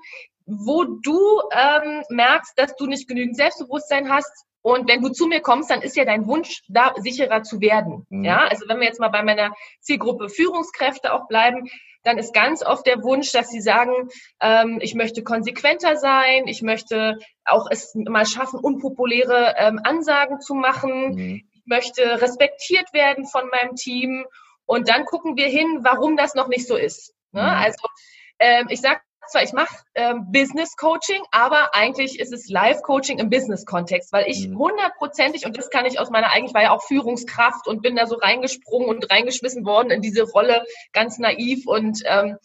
[0.47, 4.47] wo du ähm, merkst, dass du nicht genügend Selbstbewusstsein hast.
[4.63, 8.07] Und wenn du zu mir kommst, dann ist ja dein Wunsch, da sicherer zu werden.
[8.11, 8.25] Mhm.
[8.25, 11.69] Ja, also wenn wir jetzt mal bei meiner Zielgruppe Führungskräfte auch bleiben,
[12.03, 13.93] dann ist ganz oft der Wunsch, dass sie sagen,
[14.41, 20.55] ähm, ich möchte konsequenter sein, ich möchte auch es mal schaffen, unpopuläre ähm, Ansagen zu
[20.55, 21.43] machen, mhm.
[21.53, 24.25] ich möchte respektiert werden von meinem Team.
[24.67, 27.15] Und dann gucken wir hin, warum das noch nicht so ist.
[27.33, 27.43] Ne?
[27.43, 27.49] Mhm.
[27.49, 27.89] Also
[28.39, 33.19] ähm, ich sage zwar, ich mache ähm, Business Coaching, aber eigentlich ist es Live Coaching
[33.19, 34.59] im Business Kontext, weil ich mhm.
[34.59, 38.07] hundertprozentig und das kann ich aus meiner eigentlich war ja auch Führungskraft und bin da
[38.07, 42.37] so reingesprungen und reingeschmissen worden in diese Rolle ganz naiv und ähm,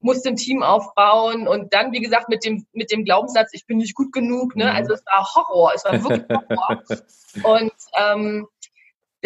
[0.00, 3.78] musste ein Team aufbauen und dann wie gesagt mit dem mit dem Glaubenssatz, ich bin
[3.78, 4.64] nicht gut genug, ne?
[4.66, 4.76] Mhm.
[4.76, 6.82] Also es war Horror, es war wirklich Horror
[7.42, 8.46] und ähm,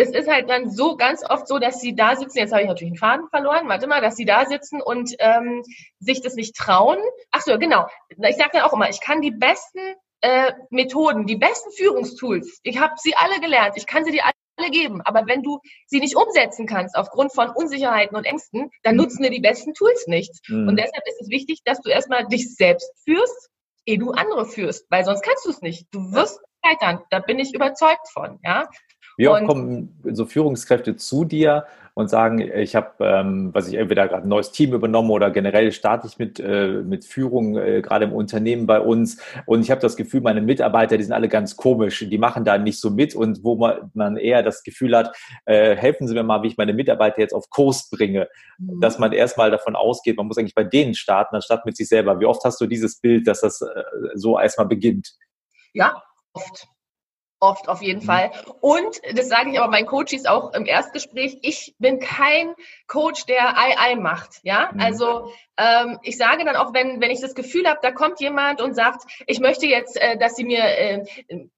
[0.00, 2.68] das ist halt dann so ganz oft so, dass sie da sitzen, jetzt habe ich
[2.68, 5.62] natürlich einen Faden verloren, warte mal, dass sie da sitzen und ähm,
[5.98, 6.98] sich das nicht trauen.
[7.30, 7.86] Ach so, genau.
[8.08, 9.78] Ich sage dann auch immer, ich kann die besten
[10.22, 14.70] äh, Methoden, die besten Führungstools, ich habe sie alle gelernt, ich kann sie dir alle
[14.70, 19.02] geben, aber wenn du sie nicht umsetzen kannst aufgrund von Unsicherheiten und Ängsten, dann mhm.
[19.02, 20.40] nutzen dir die besten Tools nichts.
[20.48, 20.68] Mhm.
[20.68, 23.50] Und deshalb ist es wichtig, dass du erstmal dich selbst führst,
[23.86, 25.86] ehe du andere führst, weil sonst kannst du es nicht.
[25.92, 28.68] Du wirst scheitern, da bin ich überzeugt von, ja.
[29.20, 34.08] Wie oft kommen so Führungskräfte zu dir und sagen, ich habe, ähm, was ich entweder
[34.08, 38.06] gerade ein neues Team übernommen oder generell starte ich mit, äh, mit Führung äh, gerade
[38.06, 41.56] im Unternehmen bei uns und ich habe das Gefühl, meine Mitarbeiter, die sind alle ganz
[41.56, 45.14] komisch, die machen da nicht so mit und wo man, man eher das Gefühl hat,
[45.44, 48.28] äh, helfen Sie mir mal, wie ich meine Mitarbeiter jetzt auf Kurs bringe,
[48.58, 48.80] mhm.
[48.80, 52.20] dass man erstmal davon ausgeht, man muss eigentlich bei denen starten, anstatt mit sich selber.
[52.20, 53.66] Wie oft hast du dieses Bild, dass das äh,
[54.14, 55.12] so erstmal beginnt?
[55.74, 56.02] Ja,
[56.32, 56.68] oft.
[57.42, 58.06] Oft auf jeden mhm.
[58.06, 58.30] Fall.
[58.60, 62.54] Und das sage ich aber meinen Coaches auch im Erstgespräch, ich bin kein
[62.86, 64.40] Coach, der Ei Ei macht.
[64.42, 64.80] Ja, mhm.
[64.80, 68.62] also ähm, ich sage dann auch, wenn, wenn ich das Gefühl habe, da kommt jemand
[68.62, 71.04] und sagt, ich möchte jetzt, äh, dass Sie mir äh,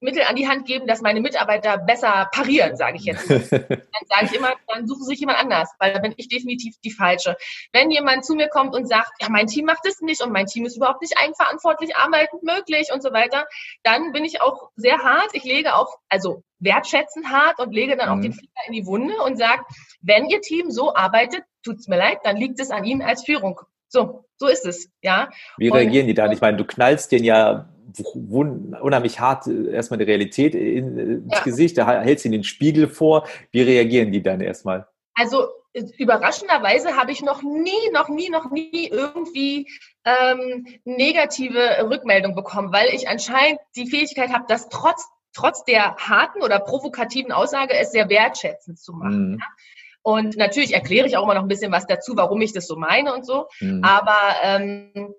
[0.00, 3.30] Mittel an die Hand geben, dass meine Mitarbeiter besser parieren, sage ich jetzt.
[3.30, 6.74] dann sage ich immer, dann suchen Sie sich jemand anders, weil da bin ich definitiv
[6.84, 7.36] die Falsche.
[7.72, 10.46] Wenn jemand zu mir kommt und sagt, ja, mein Team macht es nicht und mein
[10.46, 13.46] Team ist überhaupt nicht eigenverantwortlich arbeitend möglich und so weiter,
[13.84, 15.28] dann bin ich auch sehr hart.
[15.32, 18.18] Ich lege auch, also wertschätzend hart und lege dann mhm.
[18.18, 19.62] auch den Finger in die Wunde und sage,
[20.00, 23.60] wenn Ihr Team so arbeitet, tut's mir leid, dann liegt es an Ihnen als Führung.
[23.88, 25.28] So, so ist es, ja.
[25.58, 26.32] Wie reagieren die dann?
[26.32, 27.68] Ich meine, du knallst den ja
[28.80, 31.42] unheimlich hart äh, erstmal die Realität äh, ins ja.
[31.42, 33.28] Gesicht, da hältst du ihnen den Spiegel vor.
[33.50, 34.86] Wie reagieren die dann erstmal?
[35.14, 39.68] Also überraschenderweise habe ich noch nie, noch nie, noch nie irgendwie
[40.04, 46.42] ähm, negative Rückmeldung bekommen, weil ich anscheinend die Fähigkeit habe, das trotz trotz der harten
[46.42, 49.32] oder provokativen Aussage es sehr wertschätzend zu machen.
[49.32, 49.38] Mhm.
[49.38, 49.46] Ja?
[50.02, 52.76] Und natürlich erkläre ich auch immer noch ein bisschen was dazu, warum ich das so
[52.76, 53.46] meine und so.
[53.60, 53.84] Mhm.
[53.84, 55.14] Aber ähm,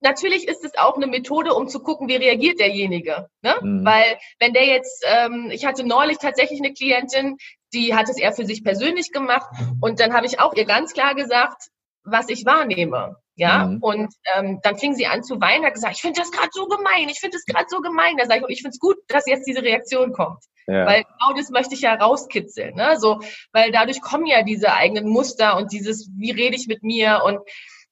[0.00, 3.28] natürlich ist es auch eine Methode, um zu gucken, wie reagiert derjenige.
[3.42, 3.54] Ne?
[3.60, 3.84] Mhm.
[3.84, 7.36] Weil wenn der jetzt, ähm, ich hatte neulich tatsächlich eine Klientin,
[7.72, 9.48] die hat es eher für sich persönlich gemacht
[9.80, 11.68] und dann habe ich auch ihr ganz klar gesagt,
[12.04, 13.16] was ich wahrnehme.
[13.36, 13.78] Ja, mhm.
[13.82, 16.66] und ähm, dann fing sie an zu weinen, hat gesagt, ich finde das gerade so
[16.66, 18.16] gemein, ich finde das gerade so gemein.
[18.16, 20.44] Da sage ich, und ich finde es gut, dass jetzt diese Reaktion kommt.
[20.66, 20.86] Ja.
[20.86, 22.74] Weil genau das möchte ich ja rauskitzeln.
[22.76, 22.96] Ne?
[22.98, 23.20] So,
[23.52, 27.40] weil dadurch kommen ja diese eigenen Muster und dieses, wie rede ich mit mir und,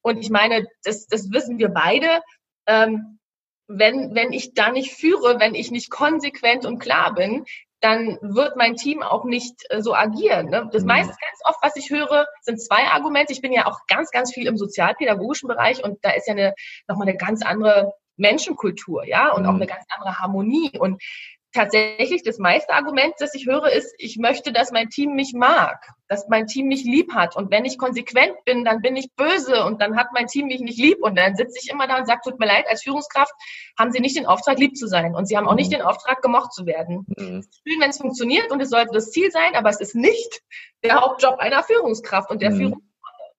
[0.00, 2.22] und ich meine, das, das wissen wir beide.
[2.66, 3.18] Ähm,
[3.66, 7.44] wenn, wenn ich da nicht führe, wenn ich nicht konsequent und klar bin,
[7.82, 10.48] dann wird mein Team auch nicht äh, so agieren.
[10.48, 10.70] Ne?
[10.72, 10.88] Das mhm.
[10.88, 13.32] meiste ganz oft, was ich höre, sind zwei Argumente.
[13.32, 16.54] Ich bin ja auch ganz, ganz viel im sozialpädagogischen Bereich und da ist ja eine,
[16.86, 19.48] nochmal eine ganz andere Menschenkultur, ja, und mhm.
[19.48, 20.78] auch eine ganz andere Harmonie.
[20.78, 21.02] Und
[21.52, 25.86] tatsächlich das meiste Argument, das ich höre, ist, ich möchte, dass mein Team mich mag,
[26.08, 27.36] dass mein Team mich lieb hat.
[27.36, 30.60] Und wenn ich konsequent bin, dann bin ich böse und dann hat mein Team mich
[30.60, 30.98] nicht lieb.
[31.02, 33.32] Und dann sitze ich immer da und sage, tut mir leid, als Führungskraft
[33.78, 35.14] haben Sie nicht den Auftrag, lieb zu sein.
[35.14, 35.76] Und Sie haben auch nicht mhm.
[35.76, 37.06] den Auftrag, gemocht zu werden.
[37.16, 37.38] Mhm.
[37.38, 39.94] Es ist schön, wenn es funktioniert und es sollte das Ziel sein, aber es ist
[39.94, 40.42] nicht
[40.82, 42.56] der Hauptjob einer Führungskraft und der mhm.
[42.56, 42.92] Führungskraft.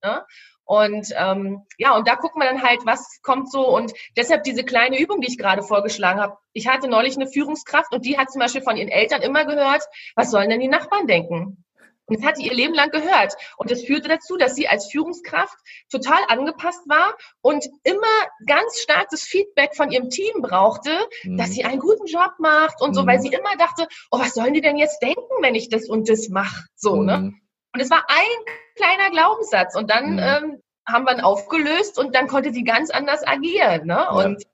[0.04, 0.26] Ne?
[0.74, 3.68] Und ähm, ja, und da guckt man dann halt, was kommt so.
[3.68, 6.38] Und deshalb diese kleine Übung, die ich gerade vorgeschlagen habe.
[6.52, 9.84] Ich hatte neulich eine Führungskraft und die hat zum Beispiel von ihren Eltern immer gehört,
[10.16, 11.64] was sollen denn die Nachbarn denken?
[12.06, 13.34] Und das hat sie ihr Leben lang gehört.
[13.58, 15.56] Und das führte dazu, dass sie als Führungskraft
[15.92, 18.08] total angepasst war und immer
[18.48, 20.92] ganz starkes Feedback von ihrem Team brauchte,
[21.24, 21.38] mhm.
[21.38, 23.22] dass sie einen guten Job macht und so, weil mhm.
[23.22, 26.30] sie immer dachte, oh, was sollen die denn jetzt denken, wenn ich das und das
[26.30, 26.66] mache?
[26.76, 27.18] So, ne?
[27.18, 27.26] mhm.
[27.26, 27.43] ne?
[27.74, 29.76] Und es war ein kleiner Glaubenssatz.
[29.76, 30.20] Und dann mhm.
[30.20, 33.88] ähm, haben wir ihn aufgelöst und dann konnte sie ganz anders agieren.
[33.88, 34.10] Ne?
[34.12, 34.50] Und ja.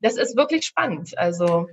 [0.00, 1.16] das ist wirklich spannend.
[1.16, 1.66] Also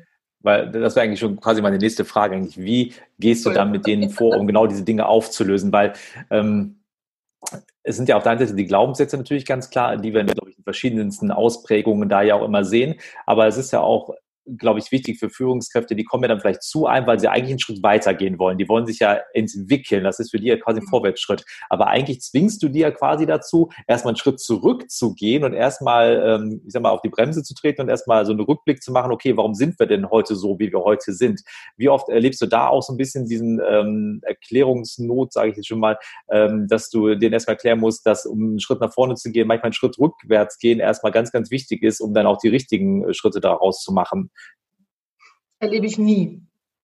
[0.46, 2.58] weil das wäre eigentlich schon quasi meine nächste Frage eigentlich.
[2.58, 5.72] Wie gehst du dann mit denen vor, um genau diese Dinge aufzulösen?
[5.72, 5.94] Weil
[6.30, 6.84] ähm,
[7.82, 10.52] es sind ja auf der einen Seite die Glaubenssätze natürlich ganz klar, die wir, glaube
[10.52, 12.96] ich, in verschiedensten Ausprägungen da ja auch immer sehen.
[13.26, 14.14] Aber es ist ja auch
[14.58, 17.52] glaube ich, wichtig für Führungskräfte, die kommen ja dann vielleicht zu einem, weil sie eigentlich
[17.52, 18.58] einen Schritt weitergehen wollen.
[18.58, 20.04] Die wollen sich ja entwickeln.
[20.04, 20.90] Das ist für die ja quasi ein mhm.
[20.90, 21.46] Vorwärtsschritt.
[21.70, 26.62] Aber eigentlich zwingst du die ja quasi dazu, erstmal einen Schritt zurückzugehen und erstmal, ähm,
[26.66, 29.12] ich sag mal, auf die Bremse zu treten und erstmal so einen Rückblick zu machen,
[29.12, 31.42] okay, warum sind wir denn heute so, wie wir heute sind?
[31.78, 35.68] Wie oft erlebst du da auch so ein bisschen diesen ähm, Erklärungsnot, sage ich jetzt
[35.68, 35.98] schon mal,
[36.30, 39.48] ähm, dass du denen erstmal erklären musst, dass um einen Schritt nach vorne zu gehen,
[39.48, 43.10] manchmal einen Schritt rückwärts gehen erstmal ganz, ganz wichtig ist, um dann auch die richtigen
[43.10, 44.30] äh, Schritte daraus zu machen
[45.60, 46.42] erlebe ich nie.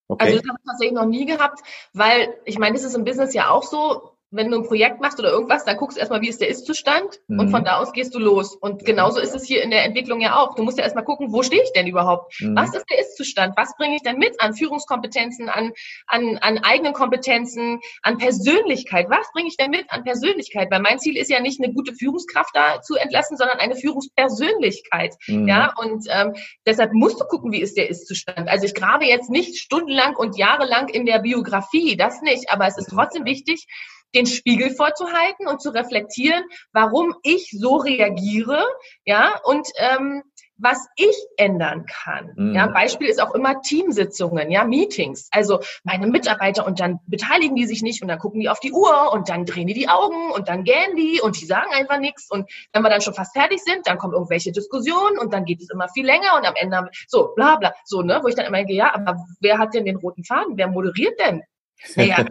[0.07, 0.25] Okay.
[0.25, 1.61] Also das habe ich tatsächlich noch nie gehabt,
[1.93, 5.19] weil ich meine, das ist im Business ja auch so, wenn du ein Projekt machst
[5.19, 7.39] oder irgendwas, dann guckst du erstmal, wie ist der Ist-Zustand mhm.
[7.39, 8.55] und von da aus gehst du los.
[8.55, 10.55] Und genauso ist es hier in der Entwicklung ja auch.
[10.55, 12.39] Du musst ja erstmal gucken, wo stehe ich denn überhaupt?
[12.39, 12.55] Mhm.
[12.55, 13.55] Was ist der Ist-Zustand?
[13.57, 15.73] Was bringe ich denn mit an Führungskompetenzen, an,
[16.07, 19.09] an, an eigenen Kompetenzen, an Persönlichkeit?
[19.09, 20.71] Was bringe ich denn mit an Persönlichkeit?
[20.71, 25.15] Weil mein Ziel ist ja nicht, eine gute Führungskraft da zu entlassen, sondern eine Führungspersönlichkeit.
[25.27, 25.47] Mhm.
[25.47, 28.47] Ja, und ähm, deshalb musst du gucken, wie ist der Ist-Zustand.
[28.47, 32.77] Also ich grabe jetzt nicht stundenlang und jahrelang in der Biografie, das nicht, aber es
[32.77, 33.67] ist trotzdem wichtig,
[34.15, 38.63] den Spiegel vorzuhalten und zu reflektieren, warum ich so reagiere,
[39.05, 40.23] ja, und ähm,
[40.61, 42.33] was ich ändern kann.
[42.35, 42.53] Mhm.
[42.53, 45.27] Ja, Beispiel ist auch immer Teamsitzungen, ja, Meetings.
[45.31, 48.71] Also meine Mitarbeiter und dann beteiligen die sich nicht und dann gucken die auf die
[48.71, 51.99] Uhr und dann drehen die die Augen und dann gähnen die und die sagen einfach
[51.99, 55.45] nichts und wenn wir dann schon fast fertig sind, dann kommen irgendwelche Diskussionen und dann
[55.45, 58.35] geht es immer viel länger und am Ende so bla bla so ne, wo ich
[58.35, 60.57] dann immer denke, ja, aber wer hat denn den roten Faden?
[60.57, 61.43] Wer moderiert denn?
[61.95, 62.23] Naja,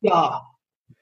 [0.00, 0.42] ja,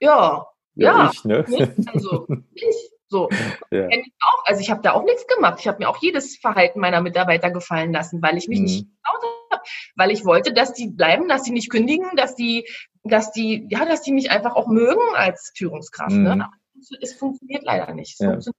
[0.02, 1.44] ja, ja, ja ich, ne?
[1.86, 2.90] Also ich.
[3.08, 3.28] So,
[3.70, 3.88] ja.
[3.88, 4.44] auch.
[4.46, 5.58] Also ich habe da auch nichts gemacht.
[5.60, 8.64] Ich habe mir auch jedes Verhalten meiner Mitarbeiter gefallen lassen, weil ich mich mhm.
[8.64, 9.62] nicht getraut habe,
[9.96, 12.66] weil ich wollte, dass die bleiben, dass sie nicht kündigen, dass die,
[13.04, 16.12] dass die, ja, dass die mich einfach auch mögen als Führungskraft.
[16.12, 16.36] Ne?
[16.36, 16.38] Mhm.
[16.38, 16.48] Ne?
[17.02, 18.18] es funktioniert leider nicht.
[18.18, 18.30] Ja.
[18.30, 18.56] Funktioniert.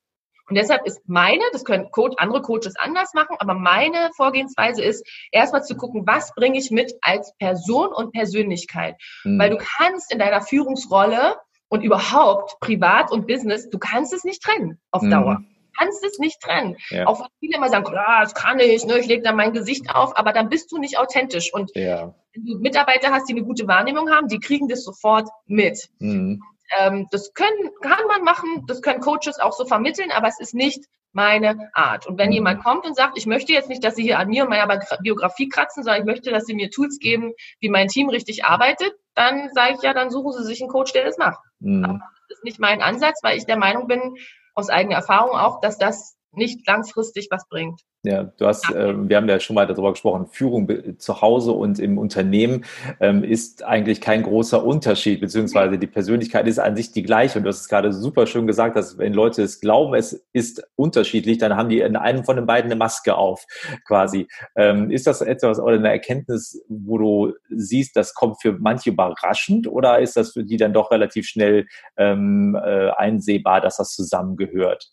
[0.49, 5.07] Und deshalb ist meine, das können Coach, andere Coaches anders machen, aber meine Vorgehensweise ist,
[5.31, 8.95] erstmal zu gucken, was bringe ich mit als Person und Persönlichkeit.
[9.23, 9.39] Mhm.
[9.39, 11.37] Weil du kannst in deiner Führungsrolle
[11.69, 15.11] und überhaupt privat und Business, du kannst es nicht trennen auf mhm.
[15.11, 15.39] Dauer.
[15.39, 15.47] Mhm.
[15.47, 16.75] Du kannst es nicht trennen.
[16.89, 17.07] Ja.
[17.07, 19.89] Auch wenn viele immer sagen, klar, das kann ich, ne, ich lege da mein Gesicht
[19.89, 21.51] auf, aber dann bist du nicht authentisch.
[21.51, 22.13] Und ja.
[22.33, 25.89] wenn du Mitarbeiter hast, die eine gute Wahrnehmung haben, die kriegen das sofort mit.
[25.99, 26.43] Mhm.
[26.79, 30.53] Ähm, das können, kann man machen, das können Coaches auch so vermitteln, aber es ist
[30.53, 32.07] nicht meine Art.
[32.07, 32.33] Und wenn mhm.
[32.33, 34.79] jemand kommt und sagt, ich möchte jetzt nicht, dass Sie hier an mir und meiner
[35.01, 38.93] Biografie kratzen, sondern ich möchte, dass Sie mir Tools geben, wie mein Team richtig arbeitet,
[39.13, 41.39] dann sage ich ja, dann suchen Sie sich einen Coach, der das macht.
[41.59, 41.85] Mhm.
[41.85, 44.15] Aber das ist nicht mein Ansatz, weil ich der Meinung bin,
[44.55, 47.81] aus eigener Erfahrung auch, dass das nicht langfristig was bringt.
[48.05, 51.79] Ja, du hast, äh, wir haben ja schon mal darüber gesprochen, Führung zu Hause und
[51.79, 52.65] im Unternehmen
[52.99, 57.39] ähm, ist eigentlich kein großer Unterschied, beziehungsweise die Persönlichkeit ist an sich die gleiche.
[57.39, 60.67] Und du hast es gerade super schön gesagt, dass wenn Leute es glauben, es ist
[60.75, 63.45] unterschiedlich, dann haben die in einem von den beiden eine Maske auf,
[63.87, 64.27] quasi.
[64.57, 69.65] Ähm, ist das etwas oder eine Erkenntnis, wo du siehst, das kommt für manche überraschend
[69.65, 74.91] oder ist das für die dann doch relativ schnell ähm, äh, einsehbar, dass das zusammengehört?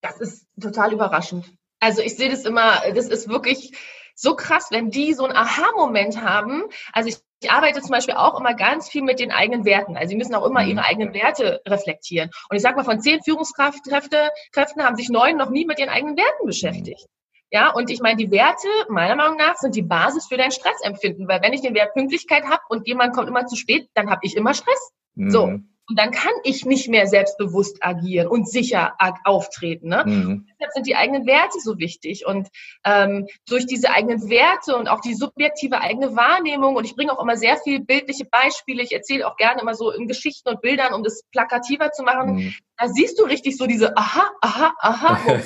[0.00, 1.46] Das ist total überraschend.
[1.80, 3.72] Also ich sehe das immer, das ist wirklich
[4.14, 6.64] so krass, wenn die so einen Aha-Moment haben.
[6.92, 9.96] Also ich, ich, arbeite zum Beispiel auch immer ganz viel mit den eigenen Werten.
[9.96, 10.70] Also sie müssen auch immer mhm.
[10.70, 12.30] ihre eigenen Werte reflektieren.
[12.50, 16.16] Und ich sage mal, von zehn Führungskräften haben sich neun noch nie mit ihren eigenen
[16.16, 17.06] Werten beschäftigt.
[17.50, 21.28] Ja, und ich meine, die Werte, meiner Meinung nach, sind die Basis für dein Stressempfinden.
[21.28, 24.20] Weil wenn ich den Wert Pünktlichkeit habe und jemand kommt immer zu spät, dann habe
[24.22, 24.90] ich immer Stress.
[25.14, 25.30] Mhm.
[25.30, 25.52] So.
[25.88, 29.88] Und dann kann ich nicht mehr selbstbewusst agieren und sicher auftreten.
[29.88, 30.04] Ne?
[30.04, 30.46] Mhm.
[30.58, 32.26] Deshalb sind die eigenen Werte so wichtig.
[32.26, 32.48] Und
[32.84, 37.22] ähm, durch diese eigenen Werte und auch die subjektive eigene Wahrnehmung, und ich bringe auch
[37.22, 40.92] immer sehr viel bildliche Beispiele, ich erzähle auch gerne immer so in Geschichten und Bildern,
[40.92, 42.54] um das plakativer zu machen, mhm.
[42.76, 45.20] da siehst du richtig so diese Aha, aha, aha.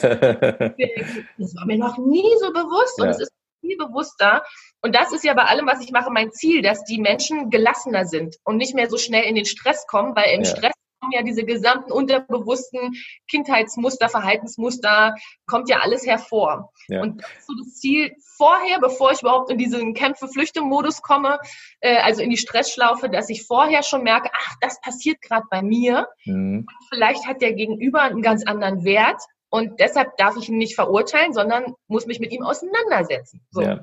[1.39, 2.99] das war mir noch nie so bewusst.
[2.99, 3.05] Ja.
[3.05, 4.43] Und es ist viel bewusster.
[4.83, 8.05] Und das ist ja bei allem, was ich mache, mein Ziel, dass die Menschen gelassener
[8.05, 10.47] sind und nicht mehr so schnell in den Stress kommen, weil im ja.
[10.47, 12.95] Stress kommen ja diese gesamten unterbewussten
[13.29, 15.15] Kindheitsmuster, Verhaltensmuster,
[15.47, 16.73] kommt ja alles hervor.
[16.89, 17.01] Ja.
[17.01, 21.39] Und das ist so das Ziel vorher, bevor ich überhaupt in diesen Kämpfe-Flüchte-Modus komme,
[21.81, 25.63] äh, also in die Stressschlaufe, dass ich vorher schon merke, ach, das passiert gerade bei
[25.63, 26.09] mir.
[26.25, 26.67] Mhm.
[26.89, 31.33] Vielleicht hat der Gegenüber einen ganz anderen Wert und deshalb darf ich ihn nicht verurteilen,
[31.33, 33.47] sondern muss mich mit ihm auseinandersetzen.
[33.51, 33.63] So.
[33.63, 33.81] Ja.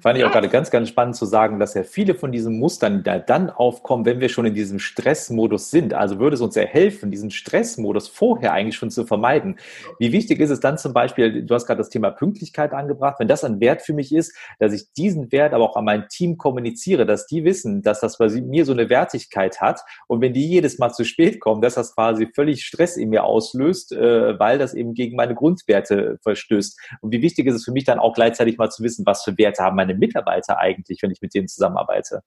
[0.00, 3.02] Fand ich auch gerade ganz, ganz spannend zu sagen, dass ja viele von diesen Mustern
[3.02, 5.94] da dann aufkommen, wenn wir schon in diesem Stressmodus sind.
[5.94, 9.58] Also würde es uns ja helfen, diesen Stressmodus vorher eigentlich schon zu vermeiden.
[9.98, 13.28] Wie wichtig ist es dann zum Beispiel, du hast gerade das Thema Pünktlichkeit angebracht, wenn
[13.28, 16.38] das ein Wert für mich ist, dass ich diesen Wert aber auch an mein Team
[16.38, 20.46] kommuniziere, dass die wissen, dass das bei mir so eine Wertigkeit hat und wenn die
[20.46, 24.58] jedes Mal zu spät kommen, dass das quasi völlig Stress in mir auslöst, äh, weil
[24.58, 26.78] das eben gegen meine Grundwerte verstößt.
[27.00, 29.36] Und wie wichtig ist es für mich dann auch gleichzeitig mal zu wissen, was für
[29.36, 32.22] Werte haben meine Mitarbeiter eigentlich, wenn ich mit denen zusammenarbeite?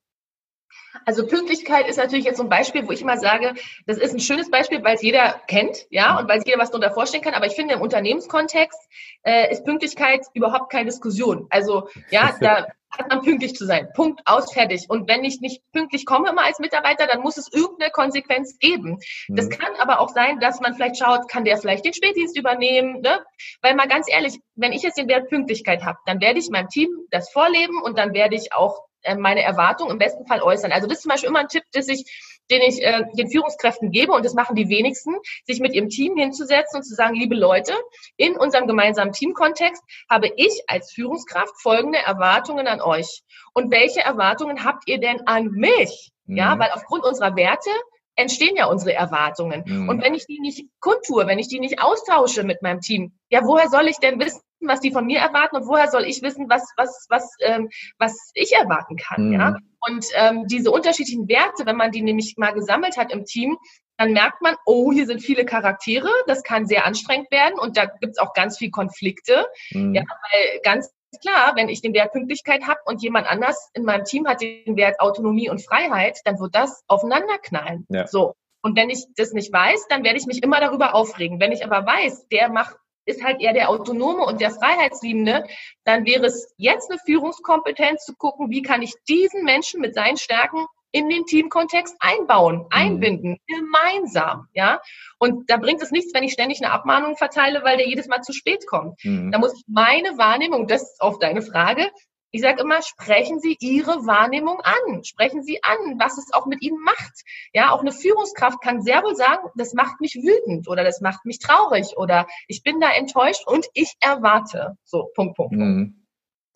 [1.06, 3.54] Also Pünktlichkeit ist natürlich jetzt so ein Beispiel, wo ich immer sage,
[3.86, 6.70] das ist ein schönes Beispiel, weil es jeder kennt, ja, und weil sich jeder was
[6.70, 7.34] darunter vorstellen kann.
[7.34, 8.80] Aber ich finde, im Unternehmenskontext
[9.24, 11.48] äh, ist Pünktlichkeit überhaupt keine Diskussion.
[11.50, 13.90] Also ja, da hat man pünktlich zu sein.
[13.96, 14.86] Punkt, aus, fertig.
[14.90, 19.00] Und wenn ich nicht pünktlich komme immer als Mitarbeiter, dann muss es irgendeine Konsequenz geben.
[19.28, 19.36] Mhm.
[19.36, 23.02] Das kann aber auch sein, dass man vielleicht schaut, kann der vielleicht den Spätdienst übernehmen?
[23.02, 23.24] Ne?
[23.62, 26.70] Weil mal ganz ehrlich, wenn ich jetzt den Wert Pünktlichkeit habe, dann werde ich meinem
[26.70, 30.72] Team das vorleben und dann werde ich auch äh, meine Erwartung im besten Fall äußern.
[30.72, 32.06] Also das ist zum Beispiel immer ein Tipp, dass ich,
[32.52, 36.18] den ich äh, den Führungskräften gebe, und das machen die wenigsten, sich mit ihrem Team
[36.18, 37.74] hinzusetzen und zu sagen, liebe Leute,
[38.18, 43.24] in unserem gemeinsamen Teamkontext habe ich als Führungskraft folgende Erwartungen an euch.
[43.54, 46.12] Und welche Erwartungen habt ihr denn an mich?
[46.26, 46.38] Mhm.
[46.38, 47.70] Ja, weil aufgrund unserer Werte
[48.16, 49.64] entstehen ja unsere Erwartungen.
[49.66, 49.90] Mhm.
[49.90, 53.42] Und wenn ich die nicht kundtue, wenn ich die nicht austausche mit meinem Team, ja,
[53.44, 56.50] woher soll ich denn wissen, was die von mir erwarten und woher soll ich wissen,
[56.50, 59.34] was, was, was, ähm, was ich erwarten kann, mhm.
[59.34, 59.58] ja?
[59.86, 63.58] Und ähm, diese unterschiedlichen Werte, wenn man die nämlich mal gesammelt hat im Team,
[63.98, 67.86] dann merkt man, oh, hier sind viele Charaktere, das kann sehr anstrengend werden und da
[67.86, 69.46] gibt's auch ganz viel Konflikte.
[69.72, 69.94] Mhm.
[69.94, 74.06] Ja, weil ganz klar, wenn ich den Wert Pünktlichkeit habe und jemand anders in meinem
[74.06, 77.86] Team hat den Wert Autonomie und Freiheit, dann wird das aufeinanderknallen.
[77.90, 78.08] Ja.
[78.08, 78.34] So.
[78.62, 81.40] Und wenn ich das nicht weiß, dann werde ich mich immer darüber aufregen.
[81.40, 85.46] Wenn ich aber weiß, der macht ist halt eher der Autonome und der Freiheitsliebende,
[85.84, 90.18] dann wäre es jetzt eine Führungskompetenz zu gucken, wie kann ich diesen Menschen mit seinen
[90.18, 92.68] Stärken in den Teamkontext einbauen, mhm.
[92.70, 94.80] einbinden, gemeinsam, ja.
[95.18, 98.22] Und da bringt es nichts, wenn ich ständig eine Abmahnung verteile, weil der jedes Mal
[98.22, 99.04] zu spät kommt.
[99.04, 99.32] Mhm.
[99.32, 101.90] Da muss ich meine Wahrnehmung, das ist auf deine Frage,
[102.34, 105.04] ich sage immer, sprechen Sie Ihre Wahrnehmung an.
[105.04, 107.22] Sprechen Sie an, was es auch mit Ihnen macht.
[107.54, 111.26] Ja, auch eine Führungskraft kann sehr wohl sagen, das macht mich wütend oder das macht
[111.26, 114.76] mich traurig oder ich bin da enttäuscht und ich erwarte.
[114.84, 115.54] So, Punkt, Punkt, Punkt.
[115.54, 116.06] Mhm.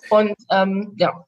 [0.10, 1.26] Und ähm, ja.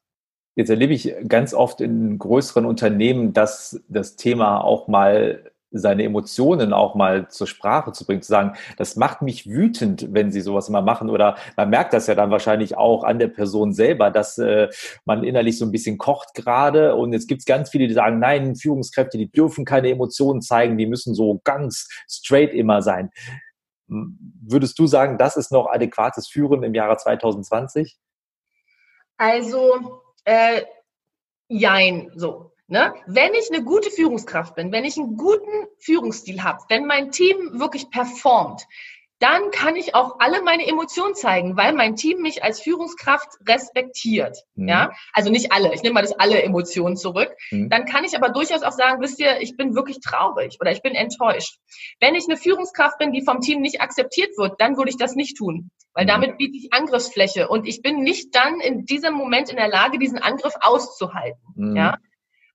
[0.56, 6.72] Jetzt erlebe ich ganz oft in größeren Unternehmen, dass das Thema auch mal seine Emotionen
[6.72, 10.68] auch mal zur Sprache zu bringen, zu sagen, das macht mich wütend, wenn sie sowas
[10.68, 11.10] immer machen.
[11.10, 14.68] Oder man merkt das ja dann wahrscheinlich auch an der Person selber, dass äh,
[15.04, 16.96] man innerlich so ein bisschen kocht gerade.
[16.96, 20.76] Und jetzt gibt es ganz viele, die sagen, nein, Führungskräfte, die dürfen keine Emotionen zeigen,
[20.76, 23.10] die müssen so ganz straight immer sein.
[23.86, 27.98] Würdest du sagen, das ist noch adäquates Führen im Jahre 2020?
[29.16, 30.62] Also, äh,
[31.48, 32.49] jein, so.
[32.70, 32.94] Ne?
[33.06, 37.58] Wenn ich eine gute Führungskraft bin, wenn ich einen guten Führungsstil habe, wenn mein Team
[37.58, 38.64] wirklich performt,
[39.18, 44.38] dann kann ich auch alle meine Emotionen zeigen, weil mein Team mich als Führungskraft respektiert.
[44.54, 44.68] Mhm.
[44.68, 45.74] Ja, also nicht alle.
[45.74, 47.34] Ich nehme mal das alle Emotionen zurück.
[47.50, 47.68] Mhm.
[47.70, 50.80] Dann kann ich aber durchaus auch sagen, wisst ihr, ich bin wirklich traurig oder ich
[50.80, 51.58] bin enttäuscht.
[51.98, 55.16] Wenn ich eine Führungskraft bin, die vom Team nicht akzeptiert wird, dann würde ich das
[55.16, 56.08] nicht tun, weil mhm.
[56.08, 59.98] damit biete ich Angriffsfläche und ich bin nicht dann in diesem Moment in der Lage,
[59.98, 61.42] diesen Angriff auszuhalten.
[61.56, 61.76] Mhm.
[61.76, 61.96] Ja.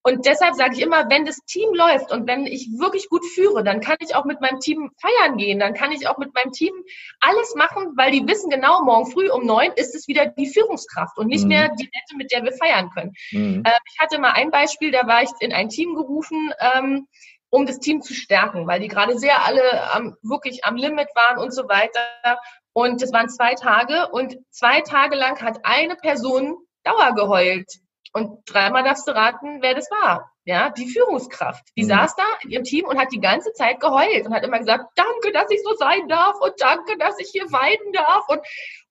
[0.08, 3.64] Und deshalb sage ich immer, wenn das Team läuft und wenn ich wirklich gut führe,
[3.64, 6.52] dann kann ich auch mit meinem Team feiern gehen, dann kann ich auch mit meinem
[6.52, 6.74] Team
[7.22, 11.18] alles machen, weil die wissen genau, morgen früh um neun ist es wieder die Führungskraft
[11.18, 11.50] und nicht mhm.
[11.50, 13.14] mehr die Nette, mit der wir feiern können.
[13.32, 13.64] Mhm.
[13.66, 17.08] Äh, ich hatte mal ein Beispiel, da war ich in ein Team gerufen, ähm,
[17.50, 21.40] um das Team zu stärken, weil die gerade sehr alle am, wirklich am Limit waren
[21.40, 22.40] und so weiter.
[22.74, 27.80] Und es waren zwei Tage und zwei Tage lang hat eine Person Dauer geheult.
[28.16, 30.32] Und dreimal darfst du raten, wer das war.
[30.46, 31.68] Ja, die Führungskraft.
[31.76, 31.90] Die mhm.
[31.90, 34.86] saß da in ihrem Team und hat die ganze Zeit geheult und hat immer gesagt,
[34.96, 38.24] danke, dass ich so sein darf und danke, dass ich hier weiden darf.
[38.30, 38.40] Und,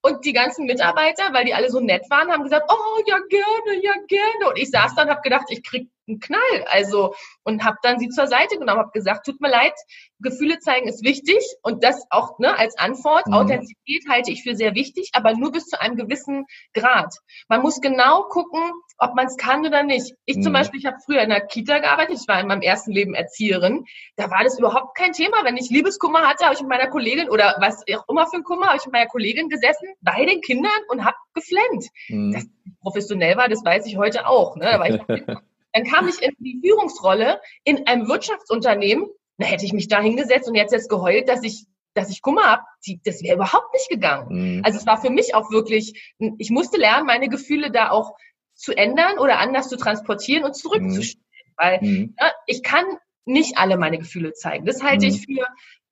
[0.03, 3.83] und die ganzen Mitarbeiter, weil die alle so nett waren, haben gesagt, oh, ja, gerne,
[3.83, 4.51] ja, gerne.
[4.51, 6.67] Und ich saß da und habe gedacht, ich krieg einen Knall.
[6.67, 9.73] Also, und habe dann sie zur Seite genommen, habe gesagt, tut mir leid,
[10.21, 13.27] Gefühle zeigen ist wichtig und das auch ne, als Antwort.
[13.27, 13.35] Mhm.
[13.35, 17.15] Authentizität halte ich für sehr wichtig, aber nur bis zu einem gewissen Grad.
[17.49, 18.61] Man muss genau gucken,
[18.99, 20.15] ob man es kann oder nicht.
[20.25, 20.43] Ich mhm.
[20.43, 23.15] zum Beispiel, ich habe früher in der Kita gearbeitet, ich war in meinem ersten Leben
[23.15, 23.85] Erzieherin.
[24.17, 25.45] Da war das überhaupt kein Thema.
[25.45, 28.45] Wenn ich Liebeskummer hatte, habe ich mit meiner Kollegin oder was auch immer für ein
[28.45, 31.89] Kummer, habe ich mit meiner Kollegin gesessen bei den Kindern und habe geflennt.
[32.09, 32.33] Mhm.
[32.33, 32.47] Dass
[32.81, 34.57] professionell war, das weiß ich heute auch.
[34.57, 34.65] Ne?
[34.65, 35.23] Da ich
[35.75, 39.09] Dann kam ich in die Führungsrolle in einem Wirtschaftsunternehmen.
[39.39, 42.43] Da hätte ich mich da hingesetzt und jetzt jetzt geheult, dass ich dass ich Kummer
[42.43, 42.63] habe,
[43.05, 44.57] das wäre überhaupt nicht gegangen.
[44.57, 44.65] Mhm.
[44.65, 48.17] Also es war für mich auch wirklich, ich musste lernen, meine Gefühle da auch
[48.55, 51.25] zu ändern oder anders zu transportieren und zurückzustellen.
[51.47, 51.53] Mhm.
[51.57, 52.15] Weil mhm.
[52.19, 52.85] Ja, ich kann
[53.25, 54.67] nicht alle meine Gefühle zeigen.
[54.67, 55.35] Das halte ich mhm.
[55.35, 55.47] für,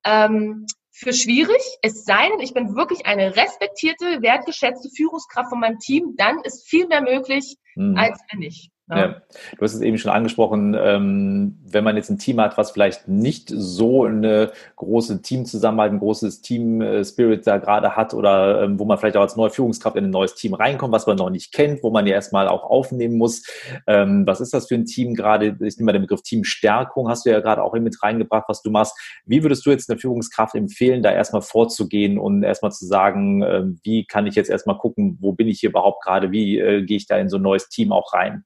[0.05, 1.61] ähm, für schwierig.
[1.81, 6.67] Es sei denn, ich bin wirklich eine respektierte, wertgeschätzte Führungskraft von meinem Team, dann ist
[6.67, 7.97] viel mehr möglich, mhm.
[7.97, 8.72] als wenn nicht.
[8.89, 8.97] Ja.
[8.97, 9.21] ja.
[9.57, 13.07] Du hast es eben schon angesprochen, ähm, wenn man jetzt ein Team hat, was vielleicht
[13.07, 18.85] nicht so eine große Teamzusammenhalt, ein großes Team-Spirit äh, da gerade hat oder ähm, wo
[18.85, 21.53] man vielleicht auch als neue Führungskraft in ein neues Team reinkommt, was man noch nicht
[21.53, 23.43] kennt, wo man ja erstmal auch aufnehmen muss.
[23.87, 25.57] Ähm, was ist das für ein Team gerade?
[25.61, 28.69] Ich nehme mal den Begriff Teamstärkung, hast du ja gerade auch mit reingebracht, was du
[28.69, 28.93] machst.
[29.25, 33.63] Wie würdest du jetzt einer Führungskraft empfehlen, da erstmal vorzugehen und erstmal zu sagen, äh,
[33.83, 36.97] wie kann ich jetzt erstmal gucken, wo bin ich hier überhaupt gerade, wie äh, gehe
[36.97, 38.43] ich da in so ein neues Team auch rein?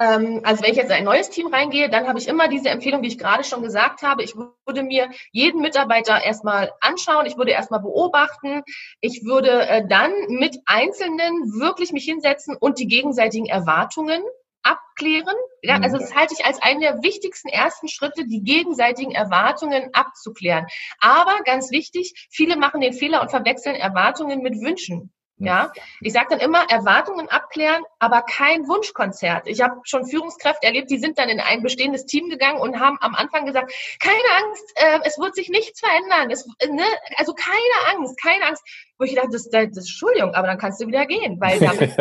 [0.00, 2.70] Ähm, also wenn ich jetzt in ein neues Team reingehe, dann habe ich immer diese
[2.70, 4.22] Empfehlung, die ich gerade schon gesagt habe.
[4.22, 8.62] Ich würde mir jeden Mitarbeiter erstmal anschauen, ich würde erstmal beobachten,
[9.00, 14.22] ich würde äh, dann mit Einzelnen wirklich mich hinsetzen und die gegenseitigen Erwartungen
[14.62, 15.36] abklären.
[15.62, 16.00] Ja, also mhm.
[16.00, 20.66] das halte ich als einen der wichtigsten ersten Schritte, die gegenseitigen Erwartungen abzuklären.
[21.00, 25.12] Aber ganz wichtig, viele machen den Fehler und verwechseln Erwartungen mit Wünschen.
[25.42, 25.72] Ja,
[26.02, 29.48] ich sage dann immer Erwartungen abklären, aber kein Wunschkonzert.
[29.48, 32.98] Ich habe schon Führungskräfte erlebt, die sind dann in ein bestehendes Team gegangen und haben
[33.00, 36.30] am Anfang gesagt, keine Angst, äh, es wird sich nichts verändern.
[36.30, 36.84] Es, ne,
[37.16, 38.62] also keine Angst, keine Angst.
[38.98, 41.96] Wo ich dachte, das, das, das Entschuldigung, aber dann kannst du wieder gehen, weil damit,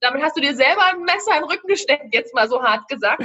[0.00, 3.22] damit hast du dir selber ein Messer im Rücken gesteckt, jetzt mal so hart gesagt.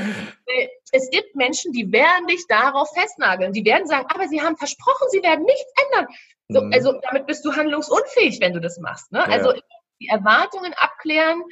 [0.92, 3.54] Es gibt Menschen, die werden dich darauf festnageln.
[3.54, 6.08] Die werden sagen, aber sie haben versprochen, sie werden nichts ändern.
[6.50, 6.74] So, mhm.
[6.74, 9.12] Also damit bist du handlungsunfähig, wenn du das machst.
[9.12, 9.20] Ne?
[9.20, 9.26] Ja.
[9.26, 9.54] Also
[10.02, 11.44] die Erwartungen abklären,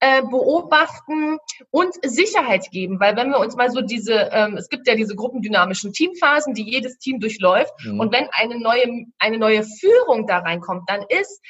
[0.00, 1.38] äh, beobachten
[1.70, 5.16] und Sicherheit geben, weil wenn wir uns mal so diese, ähm, es gibt ja diese
[5.16, 8.00] gruppendynamischen Teamphasen, die jedes Team durchläuft mhm.
[8.00, 11.40] und wenn eine neue, eine neue Führung da reinkommt, dann ist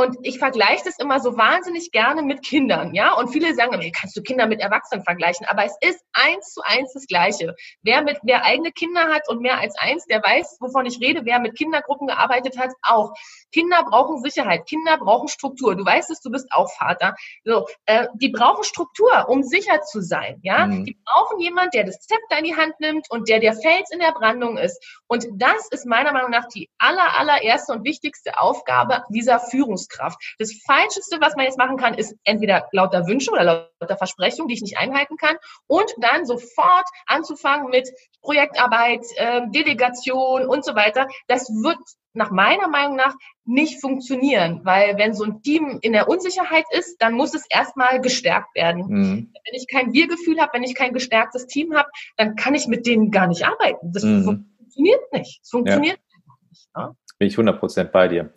[0.00, 3.14] und ich vergleiche das immer so wahnsinnig gerne mit Kindern, ja.
[3.14, 5.46] Und viele sagen, wie kannst du Kinder mit Erwachsenen vergleichen?
[5.46, 7.54] Aber es ist eins zu eins das Gleiche.
[7.82, 11.24] Wer mit, wer eigene Kinder hat und mehr als eins, der weiß, wovon ich rede.
[11.24, 13.12] Wer mit Kindergruppen gearbeitet hat, auch.
[13.52, 14.66] Kinder brauchen Sicherheit.
[14.66, 15.76] Kinder brauchen Struktur.
[15.76, 17.14] Du weißt es, du bist auch Vater.
[17.44, 20.66] So, äh, die brauchen Struktur, um sicher zu sein, ja.
[20.66, 20.84] Mhm.
[20.84, 23.98] Die brauchen jemand, der das Zepter in die Hand nimmt und der der Fels in
[23.98, 24.82] der Brandung ist.
[25.06, 29.89] Und das ist meiner Meinung nach die aller, allererste und wichtigste Aufgabe dieser Führungskraft.
[29.90, 30.36] Führungskraft.
[30.38, 34.54] Das Falscheste, was man jetzt machen kann, ist entweder lauter Wünsche oder lauter Versprechungen, die
[34.54, 37.88] ich nicht einhalten kann und dann sofort anzufangen mit
[38.22, 41.06] Projektarbeit, äh, Delegation und so weiter.
[41.26, 41.78] Das wird
[42.12, 47.00] nach meiner Meinung nach nicht funktionieren, weil wenn so ein Team in der Unsicherheit ist,
[47.00, 48.86] dann muss es erstmal gestärkt werden.
[48.88, 49.32] Mhm.
[49.32, 52.86] Wenn ich kein Wir-Gefühl habe, wenn ich kein gestärktes Team habe, dann kann ich mit
[52.86, 53.92] denen gar nicht arbeiten.
[53.92, 54.24] Das mhm.
[54.24, 55.40] funktioniert nicht.
[55.42, 56.32] Es funktioniert ja.
[56.48, 56.68] nicht.
[56.76, 56.96] Ne?
[57.18, 58.32] Bin ich 100 bei dir.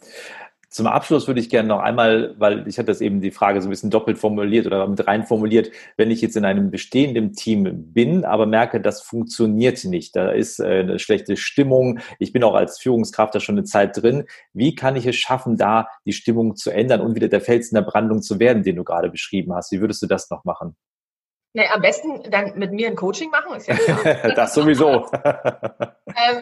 [0.73, 3.67] Zum Abschluss würde ich gerne noch einmal, weil ich hatte das eben die Frage so
[3.67, 7.93] ein bisschen doppelt formuliert oder mit rein formuliert, wenn ich jetzt in einem bestehenden Team
[7.93, 12.55] bin, aber merke, das funktioniert nicht, da ist äh, eine schlechte Stimmung, ich bin auch
[12.55, 16.55] als Führungskraft da schon eine Zeit drin, wie kann ich es schaffen, da die Stimmung
[16.55, 19.53] zu ändern und wieder der Fels in der Brandung zu werden, den du gerade beschrieben
[19.53, 19.71] hast?
[19.71, 20.75] Wie würdest du das noch machen?
[21.53, 24.33] Nee, am besten dann mit mir ein Coaching machen, ist ja klar.
[24.35, 25.05] das sowieso.
[25.13, 26.41] ähm,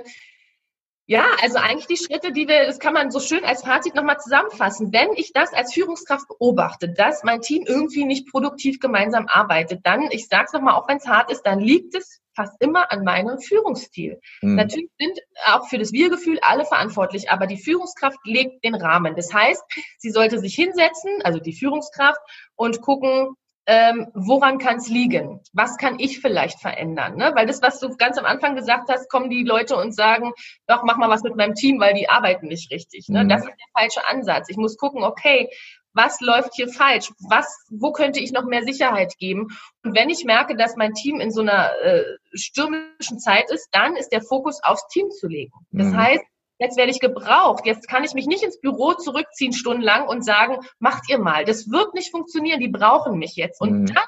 [1.08, 4.20] Ja, also eigentlich die Schritte, die wir, das kann man so schön als Fazit nochmal
[4.20, 4.94] zusammenfassen.
[4.94, 10.10] Wenn ich das als Führungskraft beobachte, dass mein Team irgendwie nicht produktiv gemeinsam arbeitet, dann,
[10.12, 13.04] ich sage es nochmal, auch wenn es hart ist, dann liegt es fast immer an
[13.04, 14.22] meinem Führungsstil.
[14.42, 14.56] Mhm.
[14.56, 19.16] Natürlich sind auch für das Wir-Gefühl alle verantwortlich, aber die Führungskraft legt den Rahmen.
[19.16, 19.64] Das heißt,
[19.98, 22.22] sie sollte sich hinsetzen, also die Führungskraft,
[22.56, 23.36] und gucken,
[23.68, 25.40] ähm, woran kann es liegen?
[25.54, 27.16] Was kann ich vielleicht verändern?
[27.16, 27.32] Ne?
[27.36, 30.32] Weil das, was du ganz am Anfang gesagt hast, kommen die Leute und sagen,
[30.68, 33.08] doch, mach mal was mit meinem Team, weil die arbeiten nicht richtig.
[33.10, 33.24] Ne?
[33.24, 33.30] Mhm.
[33.30, 34.50] Das ist der falsche Ansatz.
[34.50, 35.50] Ich muss gucken, okay,
[35.94, 37.12] was läuft hier falsch?
[37.30, 39.48] Was, wo könnte ich noch mehr Sicherheit geben?
[39.84, 42.04] Und wenn ich merke, dass mein Team in so einer äh,
[42.34, 45.54] stürmischen Zeit ist, dann ist der Fokus aufs Team zu legen.
[45.72, 45.98] Das mhm.
[45.98, 46.24] heißt,
[46.62, 50.60] jetzt werde ich gebraucht, jetzt kann ich mich nicht ins Büro zurückziehen stundenlang und sagen,
[50.80, 51.44] macht ihr mal.
[51.44, 53.60] Das wird nicht funktionieren, die brauchen mich jetzt.
[53.60, 53.86] Und mhm.
[53.88, 54.04] dann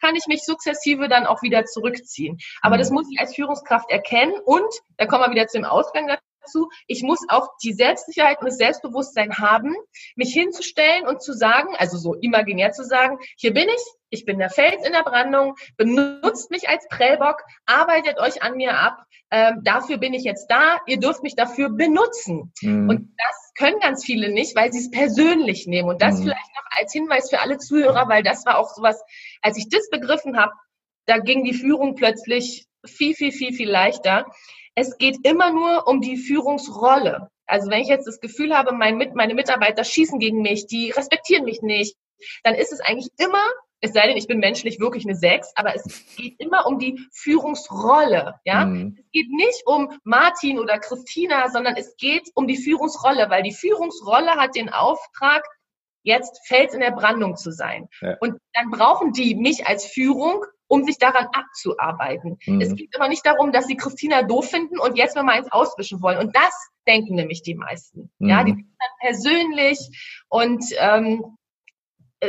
[0.00, 2.38] kann ich mich sukzessive dann auch wieder zurückziehen.
[2.62, 2.80] Aber mhm.
[2.80, 7.02] das muss ich als Führungskraft erkennen und, da kommen wir wieder zum Ausgang dazu, ich
[7.02, 9.74] muss auch die Selbstsicherheit und das Selbstbewusstsein haben,
[10.16, 14.38] mich hinzustellen und zu sagen, also so imaginär zu sagen, hier bin ich, ich bin
[14.38, 19.60] der Fels in der Brandung, benutzt mich als Prellbock, arbeitet euch an mir ab, ähm,
[19.62, 22.52] dafür bin ich jetzt da, ihr dürft mich dafür benutzen.
[22.62, 22.88] Mhm.
[22.88, 25.88] Und das können ganz viele nicht, weil sie es persönlich nehmen.
[25.88, 26.24] Und das mhm.
[26.24, 29.02] vielleicht noch als Hinweis für alle Zuhörer, weil das war auch sowas,
[29.42, 30.52] als ich das begriffen habe,
[31.06, 34.26] da ging die Führung plötzlich viel, viel, viel, viel leichter.
[34.74, 37.30] Es geht immer nur um die Führungsrolle.
[37.46, 41.44] Also wenn ich jetzt das Gefühl habe, mein, meine Mitarbeiter schießen gegen mich, die respektieren
[41.44, 41.96] mich nicht,
[42.44, 43.42] dann ist es eigentlich immer
[43.80, 45.84] es sei denn, ich bin menschlich wirklich eine Sechs, aber es
[46.16, 48.34] geht immer um die Führungsrolle.
[48.44, 48.64] Ja?
[48.64, 48.96] Mhm.
[48.98, 53.54] Es geht nicht um Martin oder Christina, sondern es geht um die Führungsrolle, weil die
[53.54, 55.44] Führungsrolle hat den Auftrag,
[56.02, 57.88] jetzt Fels in der Brandung zu sein.
[58.00, 58.16] Ja.
[58.20, 62.38] Und dann brauchen die mich als Führung, um sich daran abzuarbeiten.
[62.46, 62.60] Mhm.
[62.60, 66.02] Es geht aber nicht darum, dass sie Christina doof finden und jetzt mal eins auswischen
[66.02, 66.18] wollen.
[66.18, 66.52] Und das
[66.86, 68.10] denken nämlich die meisten.
[68.18, 68.28] Mhm.
[68.28, 69.78] Ja, die sind dann persönlich
[70.28, 71.37] und ähm, äh,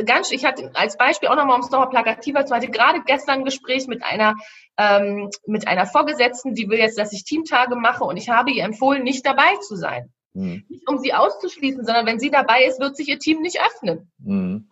[0.06, 3.40] ganz, ich hatte als Beispiel auch nochmal, um es nochmal plakativer zu hatte gerade gestern
[3.40, 4.36] ein Gespräch mit einer,
[4.78, 8.64] ähm, mit einer Vorgesetzten, die will jetzt, dass ich Teamtage mache und ich habe ihr
[8.64, 10.12] empfohlen, nicht dabei zu sein.
[10.34, 10.66] Mhm.
[10.70, 14.12] Nicht um sie auszuschließen, sondern wenn sie dabei ist, wird sich ihr Team nicht öffnen.
[14.20, 14.70] Mhm.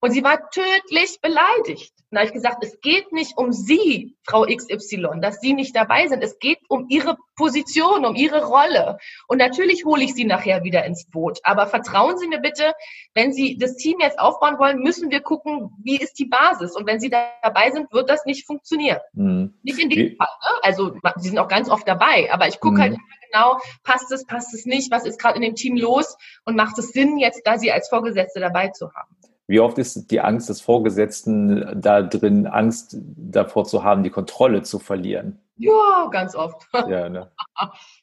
[0.00, 1.92] Und sie war tödlich beleidigt.
[2.10, 5.76] Und da habe ich gesagt, es geht nicht um Sie, Frau XY, dass Sie nicht
[5.76, 6.24] dabei sind.
[6.24, 8.98] Es geht um Ihre Position, um Ihre Rolle.
[9.28, 11.38] Und natürlich hole ich Sie nachher wieder ins Boot.
[11.44, 12.72] Aber vertrauen Sie mir bitte,
[13.14, 16.74] wenn Sie das Team jetzt aufbauen wollen, müssen wir gucken, wie ist die Basis.
[16.74, 18.98] Und wenn Sie dabei sind, wird das nicht funktionieren.
[19.12, 19.54] Mhm.
[19.62, 20.26] Nicht in dem Fall.
[20.26, 20.58] Ne?
[20.62, 22.28] Also Sie sind auch ganz oft dabei.
[22.32, 22.80] Aber ich gucke mhm.
[22.80, 26.16] halt immer genau, passt es, passt es nicht, was ist gerade in dem Team los
[26.44, 29.16] und macht es Sinn, jetzt da Sie als Vorgesetzte dabei zu haben.
[29.50, 34.62] Wie oft ist die Angst des Vorgesetzten da drin, Angst davor zu haben, die Kontrolle
[34.62, 35.40] zu verlieren?
[35.56, 36.68] Ja, ganz oft.
[36.88, 37.32] Ja, ne?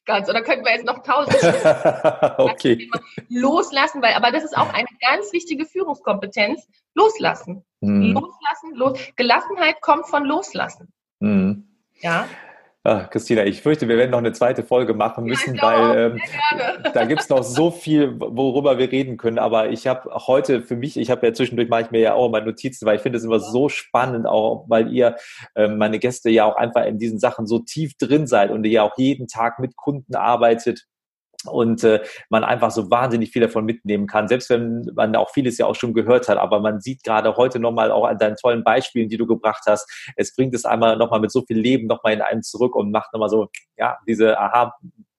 [0.05, 0.29] ganz.
[0.29, 1.37] Oder könnten wir jetzt noch tausend
[2.37, 2.91] okay.
[3.29, 6.67] loslassen, weil, aber das ist auch eine ganz wichtige Führungskompetenz.
[6.95, 7.63] Loslassen.
[7.79, 8.11] Mhm.
[8.11, 8.99] Loslassen, los.
[9.15, 10.91] Gelassenheit kommt von Loslassen.
[11.21, 11.65] Mhm.
[12.01, 12.27] Ja.
[12.83, 16.21] Ach, Christina, ich fürchte, wir werden noch eine zweite Folge machen müssen, ja, weil ähm,
[16.93, 19.39] da gibt es noch so viel, worüber wir reden können.
[19.39, 22.29] Aber ich habe heute für mich, ich habe ja zwischendurch mache ich mir ja auch
[22.29, 25.17] meine Notizen, weil ich finde es immer so spannend, auch weil ihr
[25.55, 28.71] äh, meine Gäste ja auch einfach in diesen Sachen so tief drin seid und ihr
[28.71, 30.85] ja auch jeden Tag mit Kunden arbeitet
[31.45, 35.57] und äh, man einfach so wahnsinnig viel davon mitnehmen kann, selbst wenn man auch vieles
[35.57, 38.63] ja auch schon gehört hat, aber man sieht gerade heute nochmal auch an deinen tollen
[38.63, 42.13] Beispielen, die du gebracht hast, es bringt es einmal nochmal mit so viel Leben nochmal
[42.13, 44.73] in einen zurück und macht nochmal so, ja, diese Aha,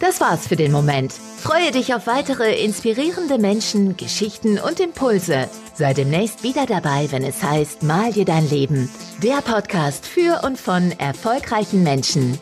[0.00, 1.12] Das war's für den Moment.
[1.12, 5.48] Freue dich auf weitere inspirierende Menschen, Geschichten und Impulse.
[5.74, 8.90] Sei demnächst wieder dabei, wenn es heißt Mal dir dein Leben.
[9.22, 12.38] Der Podcast für und von erfolgreichen Menschen.